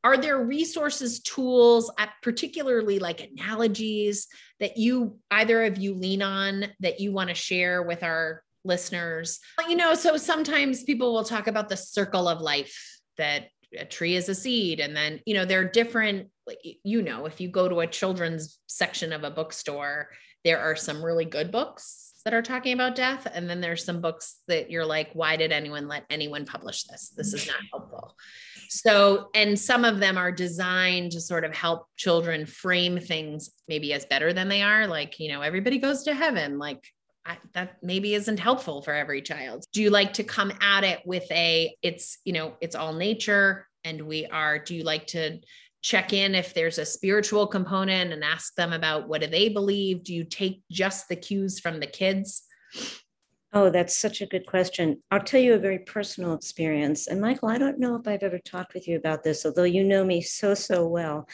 [0.02, 6.66] are there resources tools uh, particularly like analogies that you either of you lean on
[6.80, 9.40] that you want to share with our listeners?
[9.68, 14.16] You know so sometimes people will talk about the circle of life that a tree
[14.16, 16.28] is a seed and then you know there are different
[16.82, 20.08] you know if you go to a children's section of a bookstore
[20.44, 24.00] there are some really good books that are talking about death and then there's some
[24.00, 28.14] books that you're like why did anyone let anyone publish this this is not helpful
[28.72, 33.92] so, and some of them are designed to sort of help children frame things maybe
[33.92, 34.86] as better than they are.
[34.86, 36.56] Like, you know, everybody goes to heaven.
[36.56, 36.86] Like,
[37.26, 39.64] I, that maybe isn't helpful for every child.
[39.72, 43.66] Do you like to come at it with a, it's, you know, it's all nature
[43.82, 45.40] and we are, do you like to
[45.82, 50.04] check in if there's a spiritual component and ask them about what do they believe?
[50.04, 52.44] Do you take just the cues from the kids?
[53.52, 55.02] Oh, that's such a good question.
[55.10, 57.08] I'll tell you a very personal experience.
[57.08, 59.82] And Michael, I don't know if I've ever talked with you about this, although you
[59.82, 61.28] know me so, so well.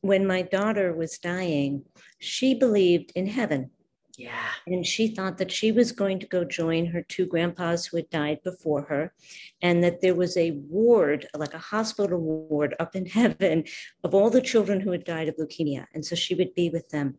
[0.00, 1.84] When my daughter was dying,
[2.18, 3.70] she believed in heaven.
[4.20, 4.50] Yeah.
[4.66, 8.10] And she thought that she was going to go join her two grandpas who had
[8.10, 9.14] died before her,
[9.62, 13.64] and that there was a ward, like a hospital ward up in heaven
[14.04, 15.86] of all the children who had died of leukemia.
[15.94, 17.16] And so she would be with them.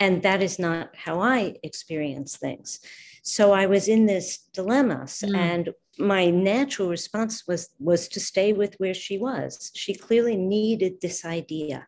[0.00, 2.80] And that is not how I experience things.
[3.22, 5.36] So I was in this dilemma, mm.
[5.36, 9.70] and my natural response was was to stay with where she was.
[9.76, 11.86] She clearly needed this idea.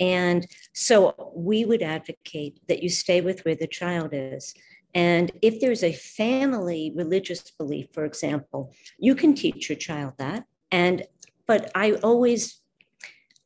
[0.00, 4.54] And so we would advocate that you stay with where the child is.
[4.94, 10.44] And if there's a family religious belief, for example, you can teach your child that.
[10.72, 11.04] And
[11.46, 12.60] but I always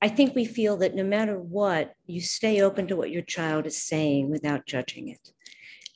[0.00, 3.66] I think we feel that no matter what, you stay open to what your child
[3.66, 5.32] is saying without judging it.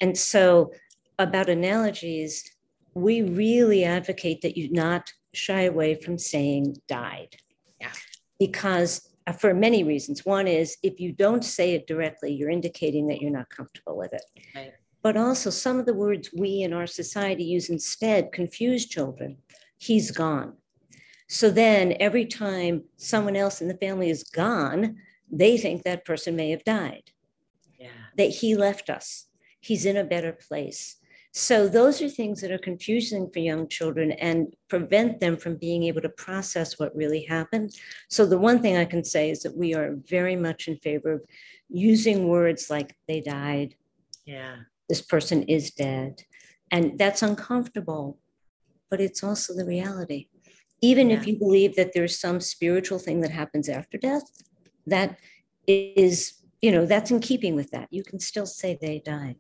[0.01, 0.73] And so
[1.19, 2.51] about analogies,
[2.95, 7.37] we really advocate that you not shy away from saying died.
[7.81, 7.93] Yeah.
[8.39, 10.25] Because Uh, for many reasons.
[10.25, 14.15] One is if you don't say it directly, you're indicating that you're not comfortable with
[14.15, 14.23] it.
[14.55, 14.73] Right.
[15.03, 19.37] But also, some of the words we in our society use instead confuse children.
[19.77, 20.55] He's gone.
[21.29, 24.97] So then, every time someone else in the family is gone,
[25.31, 27.11] they think that person may have died.
[27.79, 27.89] Yeah.
[28.17, 29.27] That he left us.
[29.61, 30.97] He's in a better place.
[31.39, 35.85] So those are things that are confusing for young children and prevent them from being
[35.85, 37.77] able to process what really happened.
[38.09, 41.13] So the one thing I can say is that we are very much in favor
[41.13, 41.23] of
[41.69, 43.77] using words like they died.
[44.27, 44.57] Yeah.
[44.89, 46.23] This person is dead.
[46.73, 48.19] And that's uncomfortable.
[48.91, 50.29] but it's also the reality.
[50.81, 51.19] Even Yeah.
[51.19, 54.23] if you believe that there's some spiritual thing that happens after death,
[54.87, 55.19] that
[55.67, 56.17] is,
[56.63, 57.89] you know, that's in keeping with that.
[57.91, 59.37] You can still say they died.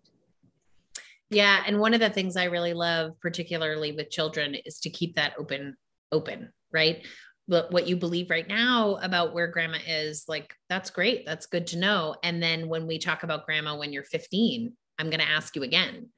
[1.30, 5.16] Yeah, and one of the things I really love, particularly with children, is to keep
[5.16, 5.76] that open,
[6.10, 7.06] open, right?
[7.48, 11.26] But what you believe right now about where grandma is, like that's great.
[11.26, 12.14] That's good to know.
[12.22, 15.62] And then when we talk about grandma when you're 15, I'm going to ask you
[15.62, 16.08] again.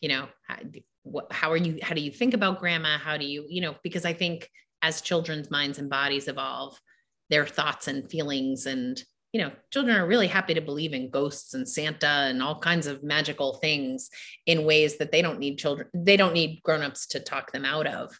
[0.00, 0.56] You know, how,
[1.02, 1.78] what, how are you?
[1.82, 2.98] How do you think about grandma?
[2.98, 3.76] How do you, you know?
[3.82, 4.50] Because I think
[4.82, 6.78] as children's minds and bodies evolve,
[7.30, 9.02] their thoughts and feelings and
[9.34, 12.86] you know, children are really happy to believe in ghosts and Santa and all kinds
[12.86, 14.08] of magical things
[14.46, 17.88] in ways that they don't need children, they don't need grown-ups to talk them out
[17.88, 18.16] of.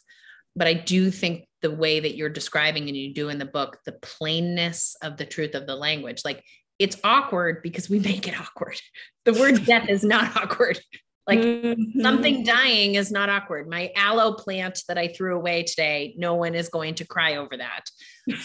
[0.57, 3.79] But I do think the way that you're describing and you do in the book,
[3.85, 6.43] the plainness of the truth of the language, like
[6.79, 8.79] it's awkward because we make it awkward.
[9.23, 10.79] The word death is not awkward.
[11.27, 12.01] Like Mm-hmm.
[12.01, 13.67] something dying is not awkward.
[13.67, 17.57] My aloe plant that I threw away today, no one is going to cry over
[17.57, 17.85] that.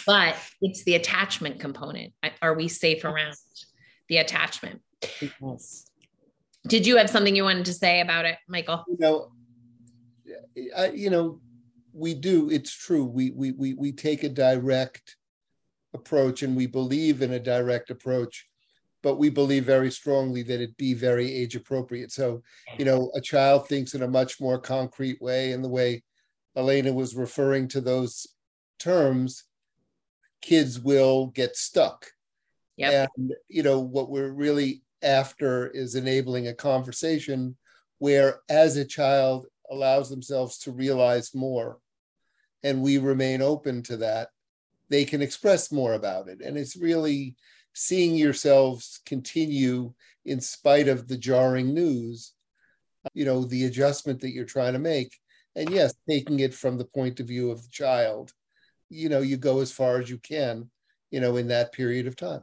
[0.06, 2.14] But it's the attachment component.
[2.40, 3.34] Are we safe around
[4.08, 4.80] the attachment?
[5.40, 5.84] Yes.
[6.66, 8.84] Did you have something you wanted to say about it, Michael?
[8.88, 9.32] you know
[10.76, 11.40] I, you know
[11.92, 15.16] we do it's true we we we, we take a direct
[15.92, 18.46] approach and we believe in a direct approach
[19.03, 22.12] but we believe very strongly that it be very age appropriate.
[22.12, 22.42] So
[22.78, 26.03] you know a child thinks in a much more concrete way in the way
[26.57, 28.26] elena was referring to those
[28.78, 29.44] terms
[30.42, 32.07] kids will get stuck.
[32.76, 33.11] Yep.
[33.18, 37.57] and you know what we're really after is enabling a conversation
[37.98, 41.78] where as a child allows themselves to realize more
[42.62, 44.28] and we remain open to that
[44.90, 46.40] they can express more about it.
[46.42, 47.36] And it's really
[47.74, 49.92] seeing yourselves continue
[50.24, 52.32] in spite of the jarring news
[53.14, 55.16] you know the adjustment that you're trying to make
[55.56, 58.32] and yes taking it from the point of view of the child
[58.88, 60.68] you know you go as far as you can
[61.10, 62.42] you know in that period of time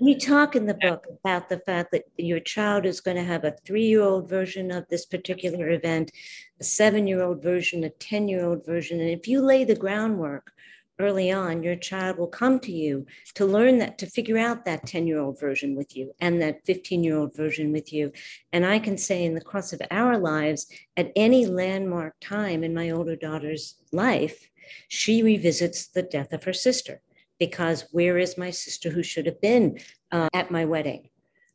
[0.00, 3.44] We talk in the book about the fact that your child is going to have
[3.44, 6.12] a three year old version of this particular event,
[6.60, 9.00] a seven year old version, a 10 year old version.
[9.00, 10.52] And if you lay the groundwork
[10.98, 14.86] early on, your child will come to you to learn that, to figure out that
[14.86, 18.12] 10 year old version with you and that 15 year old version with you.
[18.52, 20.66] And I can say, in the course of our lives,
[20.96, 24.50] at any landmark time in my older daughter's life,
[24.88, 27.00] she revisits the death of her sister
[27.38, 29.78] because where is my sister who should have been
[30.12, 31.08] uh, at my wedding?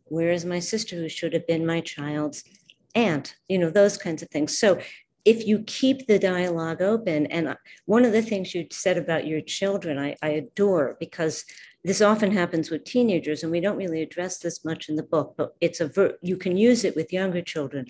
[0.06, 2.44] Where is my sister who should have been my child's
[2.96, 3.36] aunt?
[3.48, 4.58] You know, those kinds of things.
[4.58, 4.80] So
[5.26, 7.56] if you keep the dialogue open, and
[7.86, 11.46] one of the things you said about your children, I, I adore because
[11.84, 15.36] this often happens with teenagers, and we don't really address this much in the book,
[15.38, 17.86] but it's a ver- you can use it with younger children.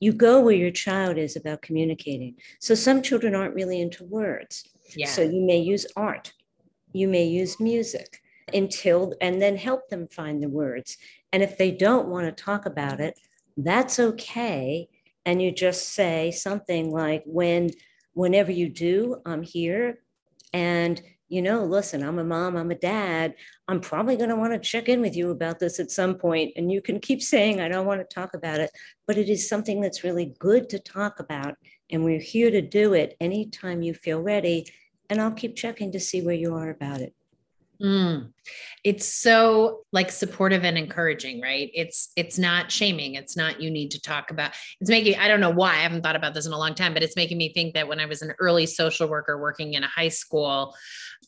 [0.00, 2.36] You go where your child is about communicating.
[2.58, 4.68] So some children aren't really into words.
[4.96, 5.06] Yeah.
[5.06, 6.32] So you may use art,
[6.92, 8.20] you may use music
[8.52, 10.96] until, and then help them find the words.
[11.32, 13.18] And if they don't want to talk about it,
[13.56, 14.88] that's okay.
[15.24, 17.70] And you just say something like, when,
[18.14, 20.00] whenever you do, I'm here.
[20.52, 23.34] And, you know, listen, I'm a mom, I'm a dad.
[23.68, 26.52] I'm probably going to want to check in with you about this at some point.
[26.56, 28.70] And you can keep saying, I don't want to talk about it,
[29.06, 31.54] but it is something that's really good to talk about.
[31.90, 34.66] And we're here to do it anytime you feel ready
[35.12, 37.14] and I'll keep checking to see where you are about it.
[37.82, 38.32] Mm.
[38.84, 41.70] It's so like supportive and encouraging, right?
[41.74, 43.14] It's it's not shaming.
[43.14, 44.52] It's not you need to talk about.
[44.80, 46.94] It's making I don't know why I haven't thought about this in a long time,
[46.94, 49.82] but it's making me think that when I was an early social worker working in
[49.82, 50.74] a high school,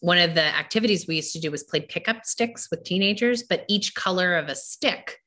[0.00, 3.64] one of the activities we used to do was play pickup sticks with teenagers, but
[3.68, 5.18] each color of a stick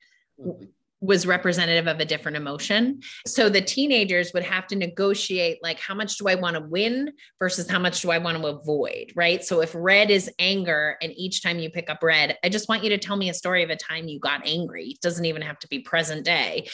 [0.99, 3.01] was representative of a different emotion.
[3.25, 7.11] So the teenagers would have to negotiate like how much do I want to win
[7.39, 9.43] versus how much do I want to avoid, right?
[9.43, 12.83] So if red is anger and each time you pick up red, I just want
[12.83, 14.89] you to tell me a story of a time you got angry.
[14.89, 16.67] It doesn't even have to be present day.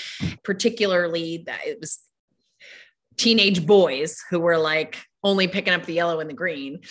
[0.43, 1.99] Particularly that it was
[3.17, 6.79] teenage boys who were like only picking up the yellow and the green.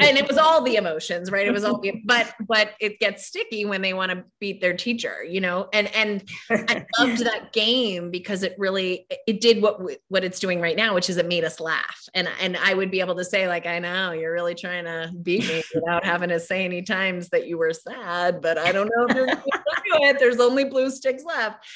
[0.00, 1.46] And it was all the emotions right?
[1.46, 4.74] It was all the but but it gets sticky when they want to beat their
[4.74, 5.68] teacher you know?
[5.72, 10.60] And and i loved that game because it really it did what what it's doing
[10.60, 12.08] right now which is it made us laugh.
[12.14, 15.12] And and i would be able to say like i know you're really trying to
[15.22, 18.90] beat me without having to say any times that you were sad but i don't
[18.94, 21.66] know if you're going to do it there's only blue sticks left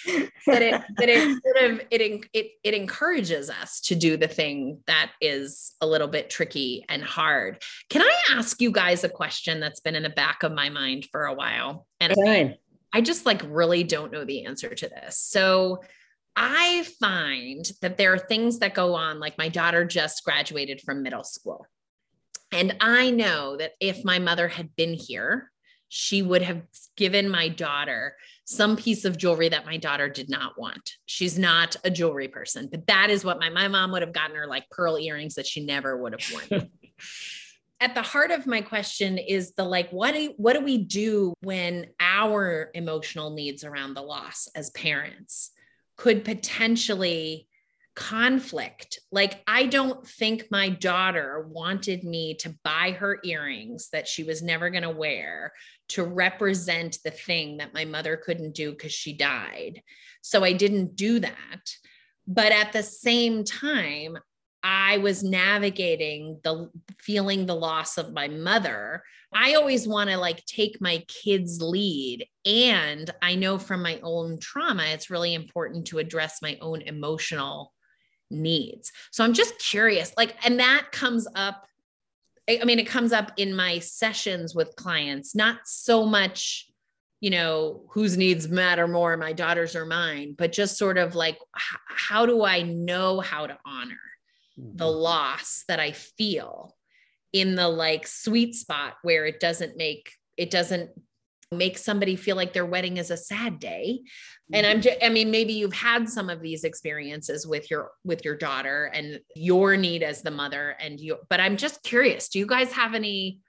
[0.46, 4.80] but it but it sort of it it it encourages us to do the thing
[4.86, 7.62] that is a little bit tricky and hard.
[7.90, 11.06] Can I ask you guys a question that's been in the back of my mind
[11.10, 11.86] for a while?
[12.00, 12.56] And Fine.
[12.92, 15.18] I just like really don't know the answer to this.
[15.18, 15.82] So
[16.36, 21.02] I find that there are things that go on, like my daughter just graduated from
[21.02, 21.66] middle school.
[22.52, 25.50] And I know that if my mother had been here,
[25.94, 26.60] she would have
[26.96, 30.94] given my daughter some piece of jewelry that my daughter did not want.
[31.06, 34.34] She's not a jewelry person, but that is what my, my mom would have gotten
[34.34, 36.68] her like pearl earrings that she never would have worn.
[37.80, 41.32] At the heart of my question is the like, what do, what do we do
[41.42, 45.52] when our emotional needs around the loss as parents
[45.96, 47.46] could potentially
[47.94, 48.98] conflict.
[49.12, 54.42] Like, I don't think my daughter wanted me to buy her earrings that she was
[54.42, 55.52] never going to wear
[55.90, 59.82] to represent the thing that my mother couldn't do because she died.
[60.22, 61.70] So I didn't do that.
[62.26, 64.16] But at the same time,
[64.62, 69.02] I was navigating the feeling the loss of my mother.
[69.30, 72.26] I always want to like take my kids' lead.
[72.46, 77.74] And I know from my own trauma, it's really important to address my own emotional
[78.30, 78.90] needs.
[79.12, 81.66] So I'm just curious, like, and that comes up.
[82.48, 86.68] I mean, it comes up in my sessions with clients, not so much,
[87.20, 91.38] you know, whose needs matter more, my daughter's or mine, but just sort of like,
[91.52, 93.96] how do I know how to honor?
[94.58, 94.76] mm-hmm.
[94.76, 96.74] the loss that I feel
[97.32, 100.90] in the like sweet spot where it doesn't make it doesn't
[101.52, 104.00] make somebody feel like their wedding is a sad day
[104.52, 104.82] and i'm mm-hmm.
[104.82, 108.90] just i mean maybe you've had some of these experiences with your with your daughter
[108.92, 112.72] and your need as the mother and you but i'm just curious do you guys
[112.72, 113.40] have any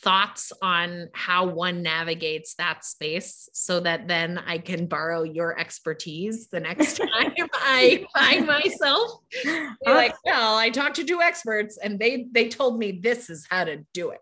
[0.00, 6.48] thoughts on how one navigates that space so that then I can borrow your expertise
[6.48, 9.10] the next time I find myself
[9.84, 13.64] like, well, I talked to two experts and they they told me this is how
[13.64, 14.20] to do it.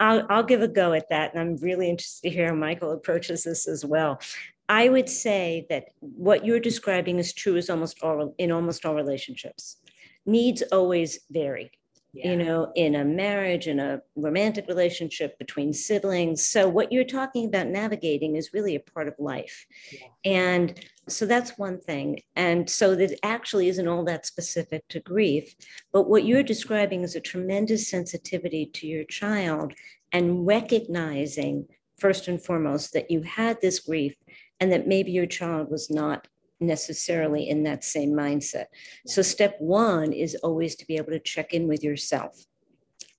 [0.00, 1.32] I'll, I'll give a go at that.
[1.32, 4.20] And I'm really interested to hear how Michael approaches this as well.
[4.68, 8.94] I would say that what you're describing is true is almost all in almost all
[8.94, 9.76] relationships.
[10.24, 11.70] Needs always vary
[12.12, 12.30] yeah.
[12.30, 16.44] you know, in a marriage, in a romantic relationship between siblings.
[16.46, 19.66] So, what you're talking about navigating is really a part of life.
[19.92, 20.08] Yeah.
[20.24, 22.20] And so that's one thing.
[22.34, 25.54] And so that actually isn't all that specific to grief.
[25.92, 29.72] But what you're describing is a tremendous sensitivity to your child
[30.12, 31.66] and recognizing,
[31.98, 34.16] first and foremost, that you had this grief
[34.58, 36.26] and that maybe your child was not
[36.60, 38.66] necessarily in that same mindset.
[39.06, 42.44] So, step one is always to be able to check in with yourself.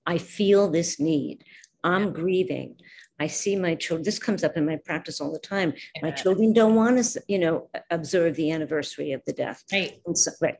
[0.06, 1.44] I feel this need.
[1.84, 2.76] I'm grieving.
[3.20, 4.04] I see my children.
[4.04, 5.72] This comes up in my practice all the time.
[6.02, 9.64] My children don't want to, you know, observe the anniversary of the death.
[9.72, 10.00] Right.
[10.06, 10.56] And so, right.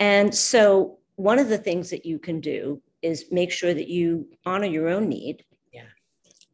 [0.00, 4.28] And so, one of the things that you can do is make sure that you
[4.46, 5.44] honor your own need.
[5.72, 5.82] Yeah.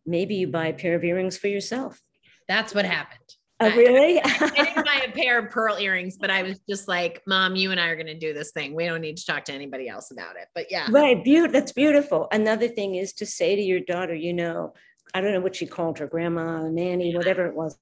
[0.06, 2.00] Maybe you buy a pair of earrings for yourself.
[2.46, 3.37] That's what happened.
[3.60, 4.20] Oh, really?
[4.22, 7.72] I didn't buy a pair of pearl earrings, but I was just like, Mom, you
[7.72, 8.74] and I are going to do this thing.
[8.74, 10.46] We don't need to talk to anybody else about it.
[10.54, 10.86] But yeah.
[10.90, 11.22] Right.
[11.22, 11.52] Beautiful.
[11.52, 12.28] That's beautiful.
[12.30, 14.74] Another thing is to say to your daughter, you know,
[15.12, 17.76] I don't know what she called her, grandma, nanny, whatever it was.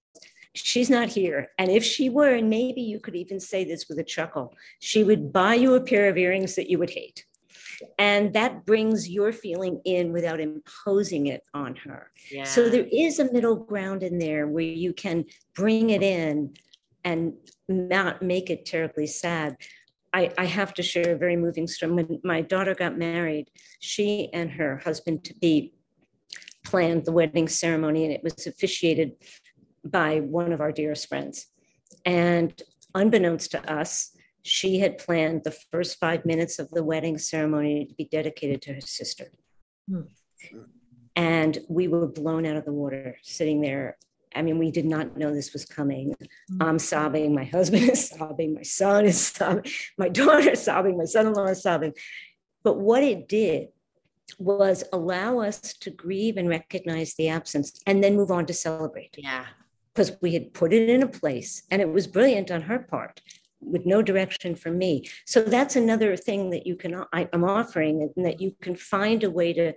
[0.55, 1.49] She's not here.
[1.59, 5.05] And if she were, and maybe you could even say this with a chuckle, she
[5.05, 7.27] would buy you a pair of earrings that you would hate.
[7.99, 12.11] And that brings your feeling in without imposing it on her.
[12.31, 12.45] Yeah.
[12.45, 15.25] So there is a middle ground in there where you can
[15.55, 16.55] bring it in
[17.05, 17.35] and
[17.69, 19.57] not make it terribly sad.
[20.13, 21.93] I, I have to share a very moving story.
[21.93, 23.51] When my daughter got married,
[23.81, 25.75] she and her husband to be
[26.65, 29.13] planned the wedding ceremony, and it was officiated
[29.85, 31.47] by one of our dearest friends.
[32.05, 32.61] And
[32.95, 34.16] unbeknownst to us,
[34.47, 38.75] she had planned the first five minutes of the wedding ceremony to be dedicated to
[38.75, 39.27] her sister.
[39.89, 40.03] Hmm.
[41.17, 43.97] And we were blown out of the water sitting there.
[44.35, 46.15] I mean, we did not know this was coming.
[46.49, 46.63] Hmm.
[46.63, 47.35] I'm sobbing.
[47.35, 48.55] My husband is sobbing.
[48.55, 49.71] My son is sobbing.
[49.99, 50.97] My daughter is sobbing.
[50.97, 51.95] My son in law is sobbing.
[52.63, 53.69] But what it did
[54.39, 59.15] was allow us to grieve and recognize the absence and then move on to celebrate.
[59.19, 59.47] Yeah.
[59.93, 63.21] Because we had put it in a place and it was brilliant on her part
[63.67, 65.09] with no direction from me.
[65.27, 69.25] So that's another thing that you can I, am offering, and that you can find
[69.25, 69.73] a way to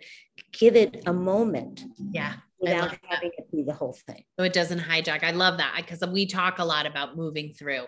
[0.54, 1.84] give it a moment.
[2.12, 2.34] Yeah.
[2.62, 4.22] Without having it be the whole thing.
[4.38, 5.24] So it doesn't hijack.
[5.24, 7.86] I love that because we talk a lot about moving through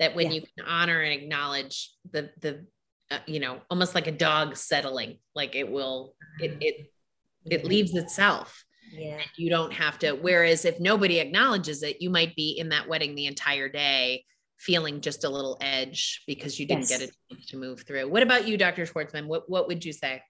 [0.00, 0.32] that when yeah.
[0.32, 2.66] you can honor and acknowledge the the
[3.12, 6.86] uh, you know almost like a dog settling like it will it it
[7.48, 12.34] it leaves itself yeah you don't have to whereas if nobody acknowledges it you might
[12.34, 14.24] be in that wedding the entire day
[14.60, 16.98] feeling just a little edge because you didn't yes.
[16.98, 18.08] get it to move through.
[18.08, 18.84] What about you, Dr.
[18.86, 19.26] Schwartzman?
[19.26, 20.22] What, what would you say?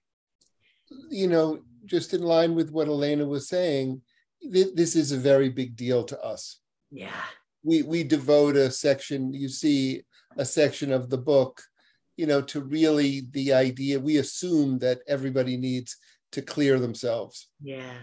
[1.09, 4.01] You know, just in line with what Elena was saying,
[4.41, 6.59] th- this is a very big deal to us.
[6.91, 7.21] Yeah.
[7.63, 10.03] we we devote a section you see
[10.37, 11.61] a section of the book
[12.17, 15.95] you know to really the idea we assume that everybody needs
[16.31, 17.93] to clear themselves Yeah.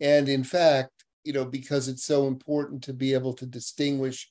[0.00, 4.29] and in fact you know because it's so important to be able to distinguish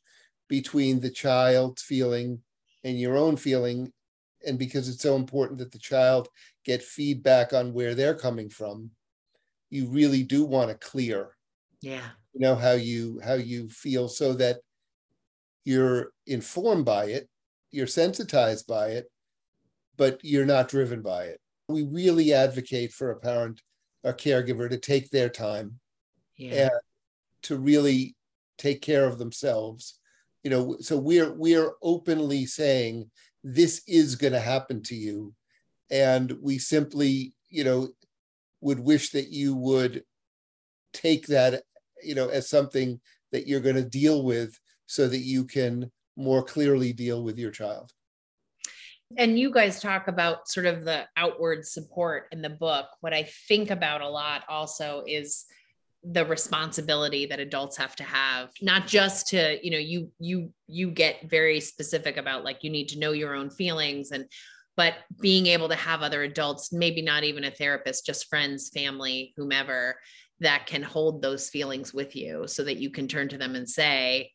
[0.50, 2.42] between the child's feeling
[2.84, 3.94] and your own feeling
[4.46, 6.28] and because it's so important that the child
[6.66, 8.92] get feedback on where they're coming from
[9.70, 11.38] you really do want to clear
[11.82, 12.10] Yeah.
[12.34, 14.58] you know how you how you feel so that
[15.66, 17.30] you're informed by it
[17.72, 19.06] you're sensitized by it
[19.98, 23.62] but you're not driven by it we really advocate for a parent
[24.04, 25.80] or caregiver to take their time
[26.38, 26.64] Yeah.
[26.64, 26.72] and
[27.44, 28.16] to really
[28.58, 29.99] take care of themselves
[30.44, 33.10] you know so we're we're openly saying
[33.44, 35.34] this is going to happen to you.
[35.92, 37.90] And we simply you know
[38.62, 40.04] would wish that you would
[40.94, 41.64] take that
[42.04, 43.00] you know as something
[43.32, 47.52] that you're going to deal with so that you can more clearly deal with your
[47.52, 47.92] child.
[49.18, 52.88] And you guys talk about sort of the outward support in the book.
[53.02, 55.46] What i think about a lot also is
[56.04, 60.92] the responsibility that adults have to have not just to you know you you you
[60.92, 64.26] get very specific about like you need to know your own feelings and
[64.78, 69.34] but being able to have other adults maybe not even a therapist just friends family
[69.36, 69.96] whomever
[70.40, 73.70] that can hold those feelings with you so that you can turn to them and
[73.70, 74.32] say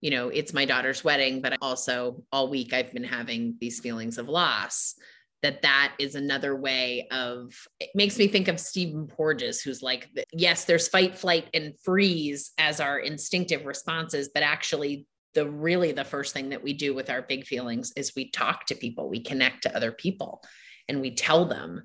[0.00, 4.18] you know, it's my daughter's wedding, but also all week I've been having these feelings
[4.18, 4.94] of loss.
[5.42, 10.08] That that is another way of it makes me think of Stephen Porges, who's like,
[10.32, 16.04] yes, there's fight, flight, and freeze as our instinctive responses, but actually the really the
[16.04, 19.22] first thing that we do with our big feelings is we talk to people, we
[19.22, 20.42] connect to other people,
[20.88, 21.82] and we tell them.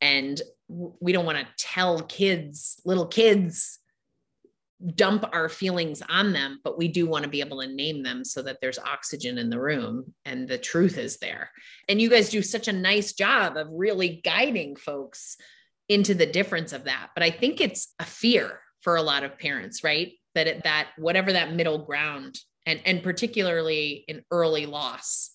[0.00, 3.78] And we don't want to tell kids, little kids,
[4.94, 8.24] dump our feelings on them, but we do want to be able to name them
[8.24, 11.50] so that there's oxygen in the room and the truth is there.
[11.88, 15.36] And you guys do such a nice job of really guiding folks
[15.88, 17.10] into the difference of that.
[17.14, 20.12] But I think it's a fear for a lot of parents, right?
[20.34, 25.30] That it, that whatever that middle ground and and particularly in early loss,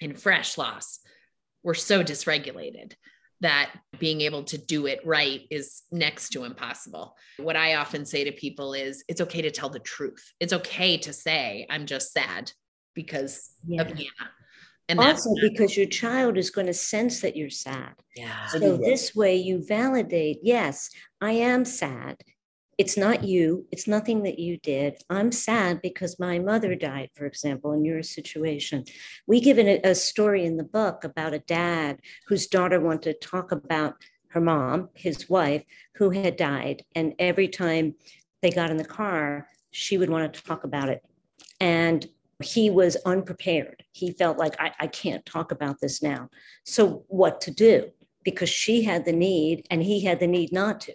[0.00, 1.00] in fresh loss,
[1.62, 2.94] we're so dysregulated
[3.40, 7.14] that being able to do it right is next to impossible.
[7.38, 10.32] What I often say to people is it's okay to tell the truth.
[10.40, 12.52] It's okay to say, I'm just sad
[12.94, 13.82] because Yeah.
[13.82, 14.30] of Hannah.
[14.88, 17.94] And that's Also, because your child is going to sense that you're sad.
[18.14, 18.46] yeah.
[18.46, 22.16] So this way you validate, yes, I am sad.
[22.78, 23.66] It's not you.
[23.72, 25.02] It's nothing that you did.
[25.08, 28.84] I'm sad because my mother died, for example, in your situation.
[29.26, 33.28] We give a, a story in the book about a dad whose daughter wanted to
[33.28, 33.94] talk about
[34.28, 35.62] her mom, his wife,
[35.94, 36.82] who had died.
[36.94, 37.94] And every time
[38.42, 41.02] they got in the car, she would want to talk about it.
[41.58, 42.06] And
[42.42, 43.84] he was unprepared.
[43.92, 46.28] He felt like, I, I can't talk about this now.
[46.64, 47.88] So, what to do?
[48.22, 50.94] Because she had the need and he had the need not to.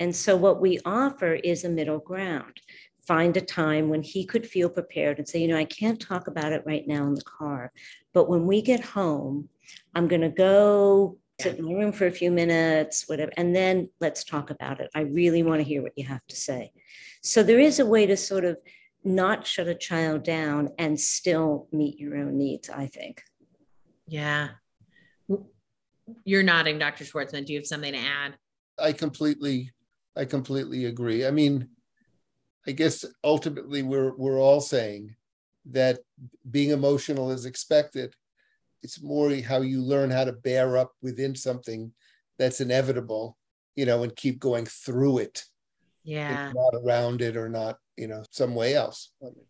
[0.00, 2.60] And so, what we offer is a middle ground.
[3.06, 6.26] Find a time when he could feel prepared and say, you know, I can't talk
[6.26, 7.72] about it right now in the car,
[8.12, 9.48] but when we get home,
[9.94, 13.90] I'm going to go sit in my room for a few minutes, whatever, and then
[14.00, 14.90] let's talk about it.
[14.94, 16.72] I really want to hear what you have to say.
[17.22, 18.56] So, there is a way to sort of
[19.04, 23.22] not shut a child down and still meet your own needs, I think.
[24.08, 24.48] Yeah.
[26.24, 27.04] You're nodding, Dr.
[27.04, 27.46] Schwartzman.
[27.46, 28.34] Do you have something to add?
[28.78, 29.70] I completely,
[30.16, 31.26] I completely agree.
[31.26, 31.68] I mean,
[32.66, 35.16] I guess ultimately we're we're all saying
[35.66, 36.00] that
[36.50, 38.14] being emotional is expected.
[38.82, 41.92] It's more how you learn how to bear up within something
[42.38, 43.38] that's inevitable,
[43.76, 45.44] you know, and keep going through it,
[46.04, 46.52] Yeah.
[46.54, 49.12] not around it or not, you know, some way else.
[49.22, 49.46] I mean,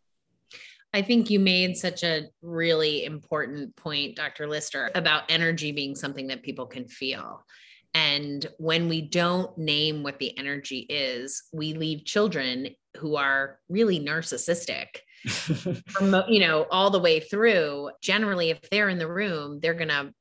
[0.93, 4.47] I think you made such a really important point, Dr.
[4.47, 7.45] Lister, about energy being something that people can feel.
[7.95, 14.01] And when we don't name what the energy is, we leave children who are really
[14.01, 14.87] narcissistic
[15.89, 17.91] from, you know, all the way through.
[18.03, 20.13] Generally, if they're in the room, they're going to,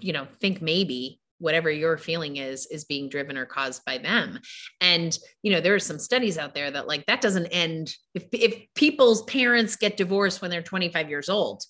[0.00, 4.40] you know, think maybe whatever your feeling is is being driven or caused by them
[4.80, 8.24] and you know there are some studies out there that like that doesn't end if
[8.32, 11.62] if people's parents get divorced when they're 25 years old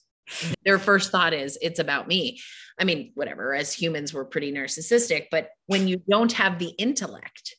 [0.65, 2.41] their first thought is it's about me
[2.79, 7.57] i mean whatever as humans we're pretty narcissistic but when you don't have the intellect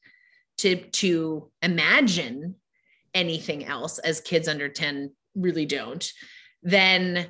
[0.58, 2.56] to to imagine
[3.14, 6.12] anything else as kids under 10 really don't
[6.62, 7.28] then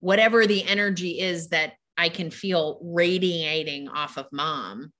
[0.00, 4.92] whatever the energy is that I can feel radiating off of mom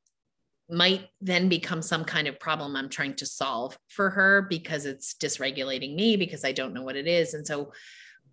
[0.70, 5.14] might then become some kind of problem I'm trying to solve for her because it's
[5.14, 7.34] dysregulating me because I don't know what it is.
[7.34, 7.72] And so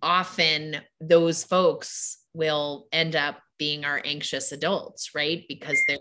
[0.02, 5.44] often those folks will end up being our anxious adults, right?
[5.48, 5.98] Because they're,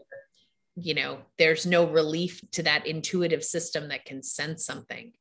[0.75, 5.11] you know, there's no relief to that intuitive system that can sense something.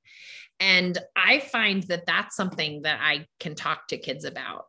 [0.58, 4.66] And I find that that's something that I can talk to kids about.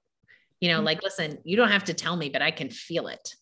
[0.59, 0.85] You know, mm-hmm.
[0.85, 3.35] like, listen, you don't have to tell me, but I can feel it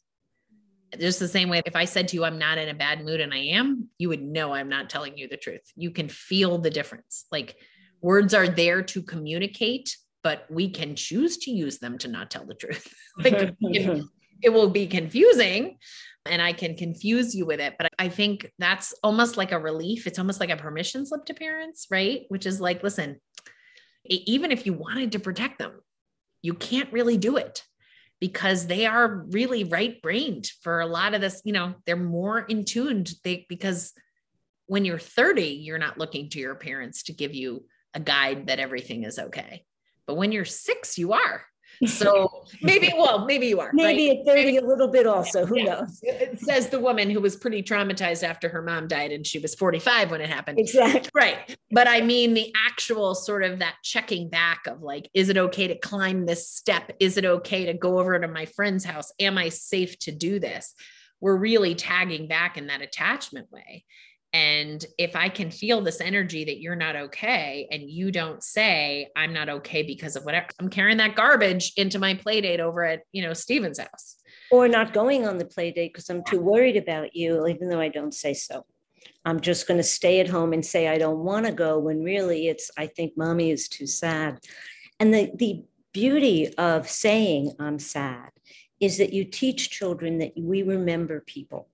[0.98, 3.20] just the same way if I said to you, I'm not in a bad mood
[3.20, 5.62] and I am, you would know I'm not telling you the truth.
[5.76, 7.26] You can feel the difference.
[7.32, 7.56] Like
[8.02, 12.46] words are there to communicate, but we can choose to use them to not tell
[12.46, 12.94] the truth.
[13.18, 14.06] like it,
[14.42, 15.78] it will be confusing
[16.26, 17.76] and I can confuse you with it.
[17.78, 20.08] But I think that's almost like a relief.
[20.08, 22.24] It's almost like a permission slip to parents, right?
[22.30, 23.20] Which is like, listen,
[24.06, 25.80] even if you wanted to protect them,
[26.42, 27.64] you can't really do it
[28.20, 31.42] because they are really right brained for a lot of this.
[31.46, 33.94] You know, they're more in tuned they, because
[34.68, 38.60] when you're 30, you're not looking to your parents to give you a guide that
[38.60, 39.66] everything is okay.
[40.10, 41.44] But when you're six, you are.
[41.88, 43.70] So maybe, well, maybe you are.
[43.72, 44.20] Maybe right?
[44.20, 45.46] at 30 a little bit also.
[45.46, 45.66] Who yeah.
[45.66, 46.00] knows?
[46.02, 49.56] It says the woman who was pretty traumatized after her mom died and she was
[49.56, 50.60] 45 when it happened.
[50.60, 51.10] Exactly.
[51.14, 51.56] Right.
[51.72, 55.68] But I mean, the actual sort of that checking back of like, is it okay
[55.68, 56.92] to climb this step?
[57.00, 59.14] Is it okay to go over to my friend's house?
[59.20, 60.74] Am I safe to do this?
[61.22, 63.86] We're really tagging back in that attachment way.
[64.32, 69.08] And if I can feel this energy that you're not okay and you don't say,
[69.16, 72.84] I'm not okay because of whatever, I'm carrying that garbage into my play date over
[72.86, 74.18] at, you know, Steven's house.
[74.52, 77.80] Or not going on the play date because I'm too worried about you, even though
[77.80, 78.66] I don't say so.
[79.26, 82.04] I'm just going to stay at home and say I don't want to go when
[82.04, 84.40] really it's I think mommy is too sad.
[85.00, 88.30] And the the beauty of saying I'm sad
[88.80, 91.68] is that you teach children that we remember people.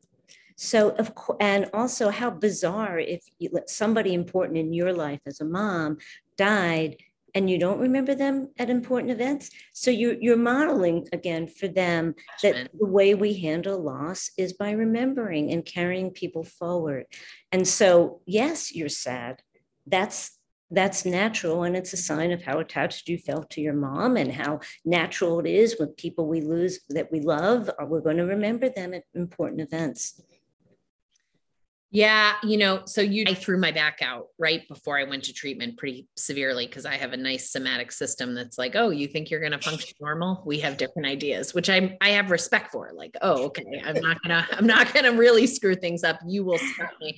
[0.56, 5.42] So, of course, and also how bizarre if you, somebody important in your life as
[5.42, 5.98] a mom
[6.38, 6.98] died
[7.34, 9.50] and you don't remember them at important events.
[9.74, 14.72] So you're you're modeling again for them that the way we handle loss is by
[14.72, 17.06] remembering and carrying people forward.
[17.52, 19.42] And so, yes, you're sad.
[19.86, 20.40] That's
[20.72, 24.32] that's natural and it's a sign of how attached you felt to your mom and
[24.32, 28.26] how natural it is when people we lose that we love are we're going to
[28.26, 30.20] remember them at important events
[31.96, 35.34] yeah, you know, so you I threw my back out right before I went to
[35.34, 39.32] treatment pretty severely because I have a nice somatic system that's like, oh, you think
[39.32, 40.44] you're going to function normal?
[40.46, 42.92] We have different ideas, which I I have respect for.
[42.94, 46.20] Like, oh, okay, I'm not gonna I'm not gonna really screw things up.
[46.28, 47.18] You will stop me.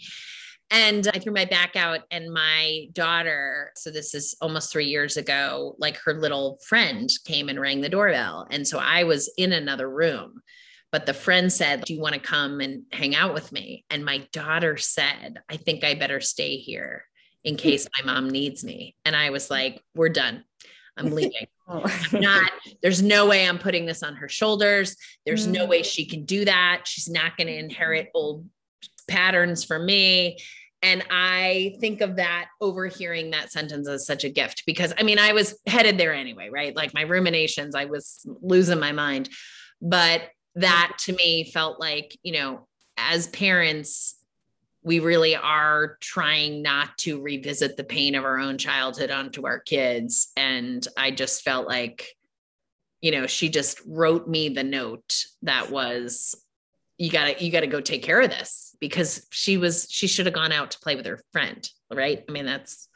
[0.69, 5.17] And I threw my back out, and my daughter, so this is almost three years
[5.17, 8.45] ago, like her little friend came and rang the doorbell.
[8.51, 10.43] And so I was in another room
[10.91, 13.85] but the friend said, Do you want to come and hang out with me?
[13.89, 17.05] And my daughter said, I think I better stay here
[17.43, 17.59] in hmm.
[17.59, 18.95] case my mom needs me.
[19.05, 20.43] And I was like, We're done.
[20.97, 21.47] I'm leaving.
[21.67, 21.83] oh.
[22.11, 24.95] I'm not, there's no way I'm putting this on her shoulders.
[25.25, 25.51] There's mm.
[25.51, 26.81] no way she can do that.
[26.85, 28.47] She's not going to inherit old
[29.07, 30.37] patterns from me.
[30.81, 35.17] And I think of that overhearing that sentence as such a gift because I mean,
[35.17, 36.75] I was headed there anyway, right?
[36.75, 39.29] Like my ruminations, I was losing my mind.
[39.81, 40.23] But
[40.57, 44.15] that to me felt like, you know, as parents,
[44.83, 49.59] we really are trying not to revisit the pain of our own childhood onto our
[49.59, 50.31] kids.
[50.35, 52.07] And I just felt like,
[53.01, 56.35] you know, she just wrote me the note that was,
[56.97, 60.33] you gotta, you gotta go take care of this because she was, she should have
[60.33, 61.69] gone out to play with her friend.
[61.93, 62.23] Right.
[62.27, 62.89] I mean, that's,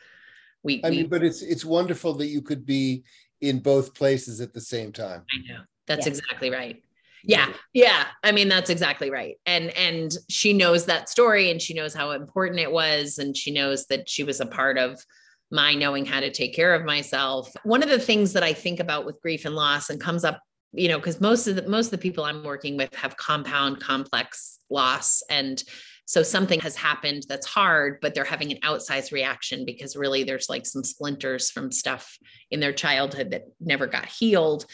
[0.63, 3.03] we, I we, mean, but it's, it's wonderful that you could be
[3.41, 5.23] in both places at the same time.
[5.31, 5.61] I know.
[5.85, 6.13] That's yeah.
[6.13, 6.81] exactly right
[7.23, 8.05] yeah yeah.
[8.23, 9.37] I mean that's exactly right.
[9.45, 13.51] And and she knows that story and she knows how important it was and she
[13.51, 15.03] knows that she was a part of
[15.51, 17.51] my knowing how to take care of myself.
[17.63, 20.41] One of the things that i think about with grief and loss and comes up
[20.73, 23.79] you know because most of the most of the people i'm working with have compound
[23.81, 25.21] complex loss.
[25.29, 25.61] And
[26.05, 30.49] so something has happened that's hard but they're having an outsized reaction because really there's
[30.49, 32.17] like some splinters from stuff
[32.49, 34.65] in their childhood that never got healed.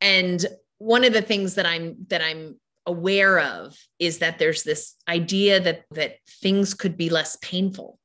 [0.00, 0.44] And
[0.84, 5.58] one of the things that I'm that I'm aware of is that there's this idea
[5.58, 7.98] that that things could be less painful.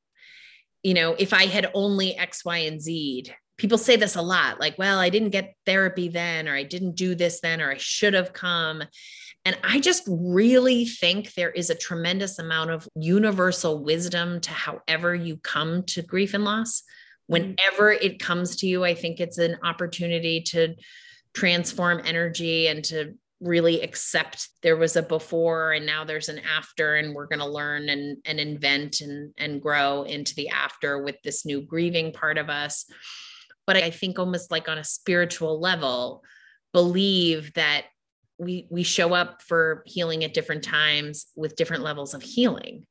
[0.82, 4.58] You know, if I had only X, Y, and Z, people say this a lot
[4.58, 7.76] like, well, I didn't get therapy then, or I didn't do this then, or I
[7.76, 8.82] should have come.
[9.44, 15.14] And I just really think there is a tremendous amount of universal wisdom to however
[15.14, 16.80] you come to grief and loss.
[16.80, 17.32] Mm-hmm.
[17.32, 20.74] Whenever it comes to you, I think it's an opportunity to
[21.34, 26.96] transform energy and to really accept there was a before and now there's an after
[26.96, 31.16] and we're going to learn and and invent and and grow into the after with
[31.24, 32.84] this new grieving part of us.
[33.66, 36.22] But i think almost like on a spiritual level
[36.72, 37.86] believe that
[38.38, 42.86] we we show up for healing at different times with different levels of healing.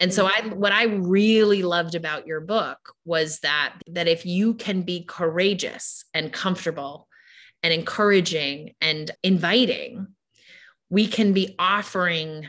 [0.00, 4.54] And so I what I really loved about your book was that that if you
[4.54, 7.06] can be courageous and comfortable
[7.62, 10.08] and encouraging and inviting,
[10.88, 12.48] we can be offering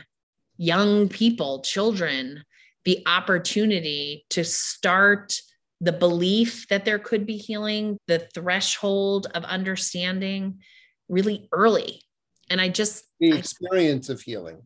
[0.56, 2.44] young people, children,
[2.84, 5.40] the opportunity to start
[5.80, 10.60] the belief that there could be healing, the threshold of understanding
[11.08, 12.02] really early.
[12.48, 14.62] And I just the experience I, of healing.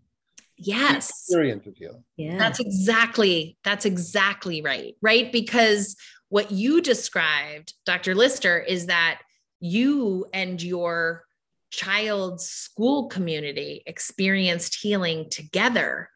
[0.59, 1.27] Yes.
[1.29, 2.05] The experience of healing.
[2.17, 2.39] Yeah.
[2.39, 4.95] That's exactly that's exactly right.
[5.01, 5.31] Right?
[5.33, 5.97] Because
[6.29, 8.15] what you described, Dr.
[8.15, 9.21] Lister, is that
[9.61, 11.25] you and your
[11.71, 16.09] child's school community experienced healing together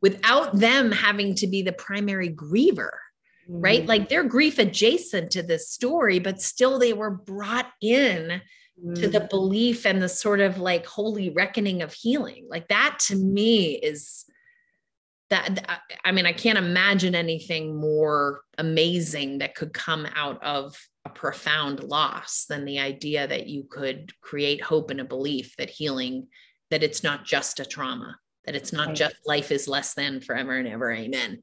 [0.00, 2.90] without them having to be the primary griever
[3.48, 3.88] right mm-hmm.
[3.88, 8.40] like they're grief adjacent to this story but still they were brought in
[8.78, 8.94] mm-hmm.
[8.94, 9.30] to the mm.
[9.30, 14.26] belief and the sort of like holy reckoning of healing like that to me is
[15.30, 20.76] that i mean i can't imagine anything more amazing that could come out of
[21.08, 25.70] a profound loss than the idea that you could create hope and a belief that
[25.70, 26.26] healing
[26.70, 30.56] that it's not just a trauma that it's not just life is less than forever
[30.56, 31.42] and ever amen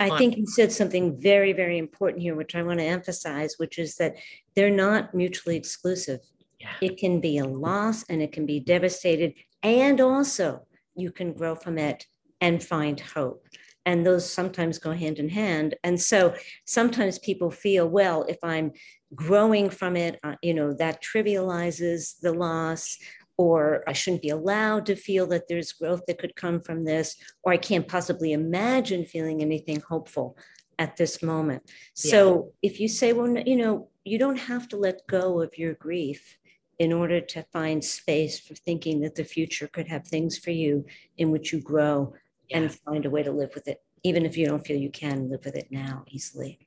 [0.00, 3.78] I think you said something very, very important here, which I want to emphasize, which
[3.78, 4.16] is that
[4.56, 6.20] they're not mutually exclusive.
[6.58, 6.72] Yeah.
[6.80, 9.34] It can be a loss and it can be devastated.
[9.62, 10.66] And also,
[10.96, 12.06] you can grow from it
[12.40, 13.46] and find hope
[13.86, 16.34] and those sometimes go hand in hand and so
[16.66, 18.72] sometimes people feel well if i'm
[19.14, 22.98] growing from it uh, you know that trivializes the loss
[23.36, 27.16] or i shouldn't be allowed to feel that there's growth that could come from this
[27.42, 30.36] or i can't possibly imagine feeling anything hopeful
[30.78, 31.62] at this moment
[32.04, 32.10] yeah.
[32.10, 35.74] so if you say well you know you don't have to let go of your
[35.74, 36.38] grief
[36.78, 40.84] in order to find space for thinking that the future could have things for you
[41.18, 42.14] in which you grow
[42.50, 42.58] yeah.
[42.58, 45.30] and find a way to live with it, even if you don't feel you can
[45.30, 46.58] live with it now easily.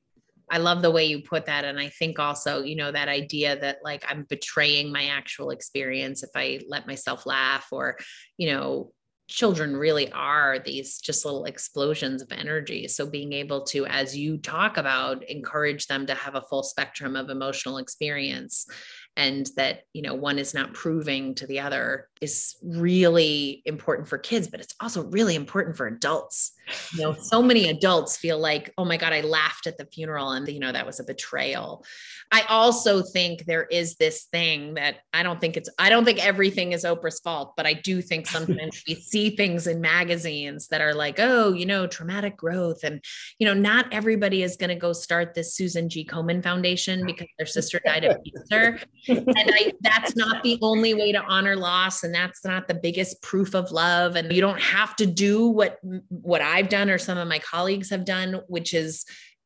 [0.51, 1.65] I love the way you put that.
[1.65, 6.21] And I think also, you know, that idea that like I'm betraying my actual experience
[6.21, 7.97] if I let myself laugh or,
[8.37, 8.91] you know,
[9.29, 12.87] children really are these just little explosions of energy.
[12.87, 17.15] So being able to, as you talk about, encourage them to have a full spectrum
[17.15, 18.67] of emotional experience
[19.15, 24.17] and that you know one is not proving to the other is really important for
[24.17, 26.53] kids but it's also really important for adults.
[26.93, 30.31] You know so many adults feel like oh my god i laughed at the funeral
[30.31, 31.83] and you know that was a betrayal.
[32.31, 36.25] I also think there is this thing that i don't think it's i don't think
[36.25, 40.79] everything is oprah's fault but i do think sometimes we see things in magazines that
[40.81, 43.03] are like oh you know traumatic growth and
[43.39, 46.05] you know not everybody is going to go start this susan g.
[46.05, 51.11] Komen foundation because their sister died of cancer and I, that's not the only way
[51.11, 54.15] to honor loss and that's not the biggest proof of love.
[54.15, 57.89] And you don't have to do what what i've done or some of my colleagues
[57.89, 59.05] have done which is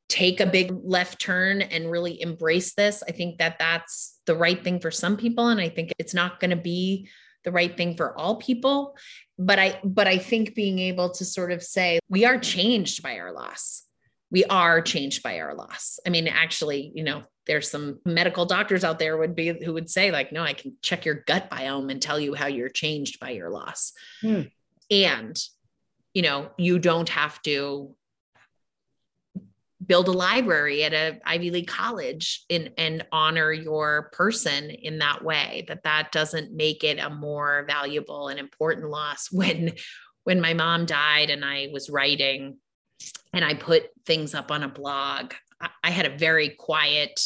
[0.09, 3.03] take a big left turn and really embrace this.
[3.07, 6.39] I think that that's the right thing for some people and i think it's not
[6.39, 7.09] going to be
[7.43, 8.97] the right thing for all people.
[9.39, 13.19] But i but i think being able to sort of say we are changed by
[13.19, 13.83] our loss.
[14.29, 15.99] We are changed by our loss.
[16.05, 19.89] I mean, actually, you know, there's some medical doctors out there would be who would
[19.89, 23.19] say like, no, I can check your gut biome and tell you how you're changed
[23.19, 23.93] by your loss.
[24.21, 24.43] Hmm.
[24.91, 25.41] And,
[26.13, 27.95] you know, you don't have to
[29.85, 35.23] build a library at a Ivy League college in, and honor your person in that
[35.23, 39.73] way that that doesn't make it a more valuable and important loss when
[40.23, 42.57] when my mom died and I was writing
[43.31, 45.33] and I put things up on a blog.
[45.83, 47.19] I had a very quiet,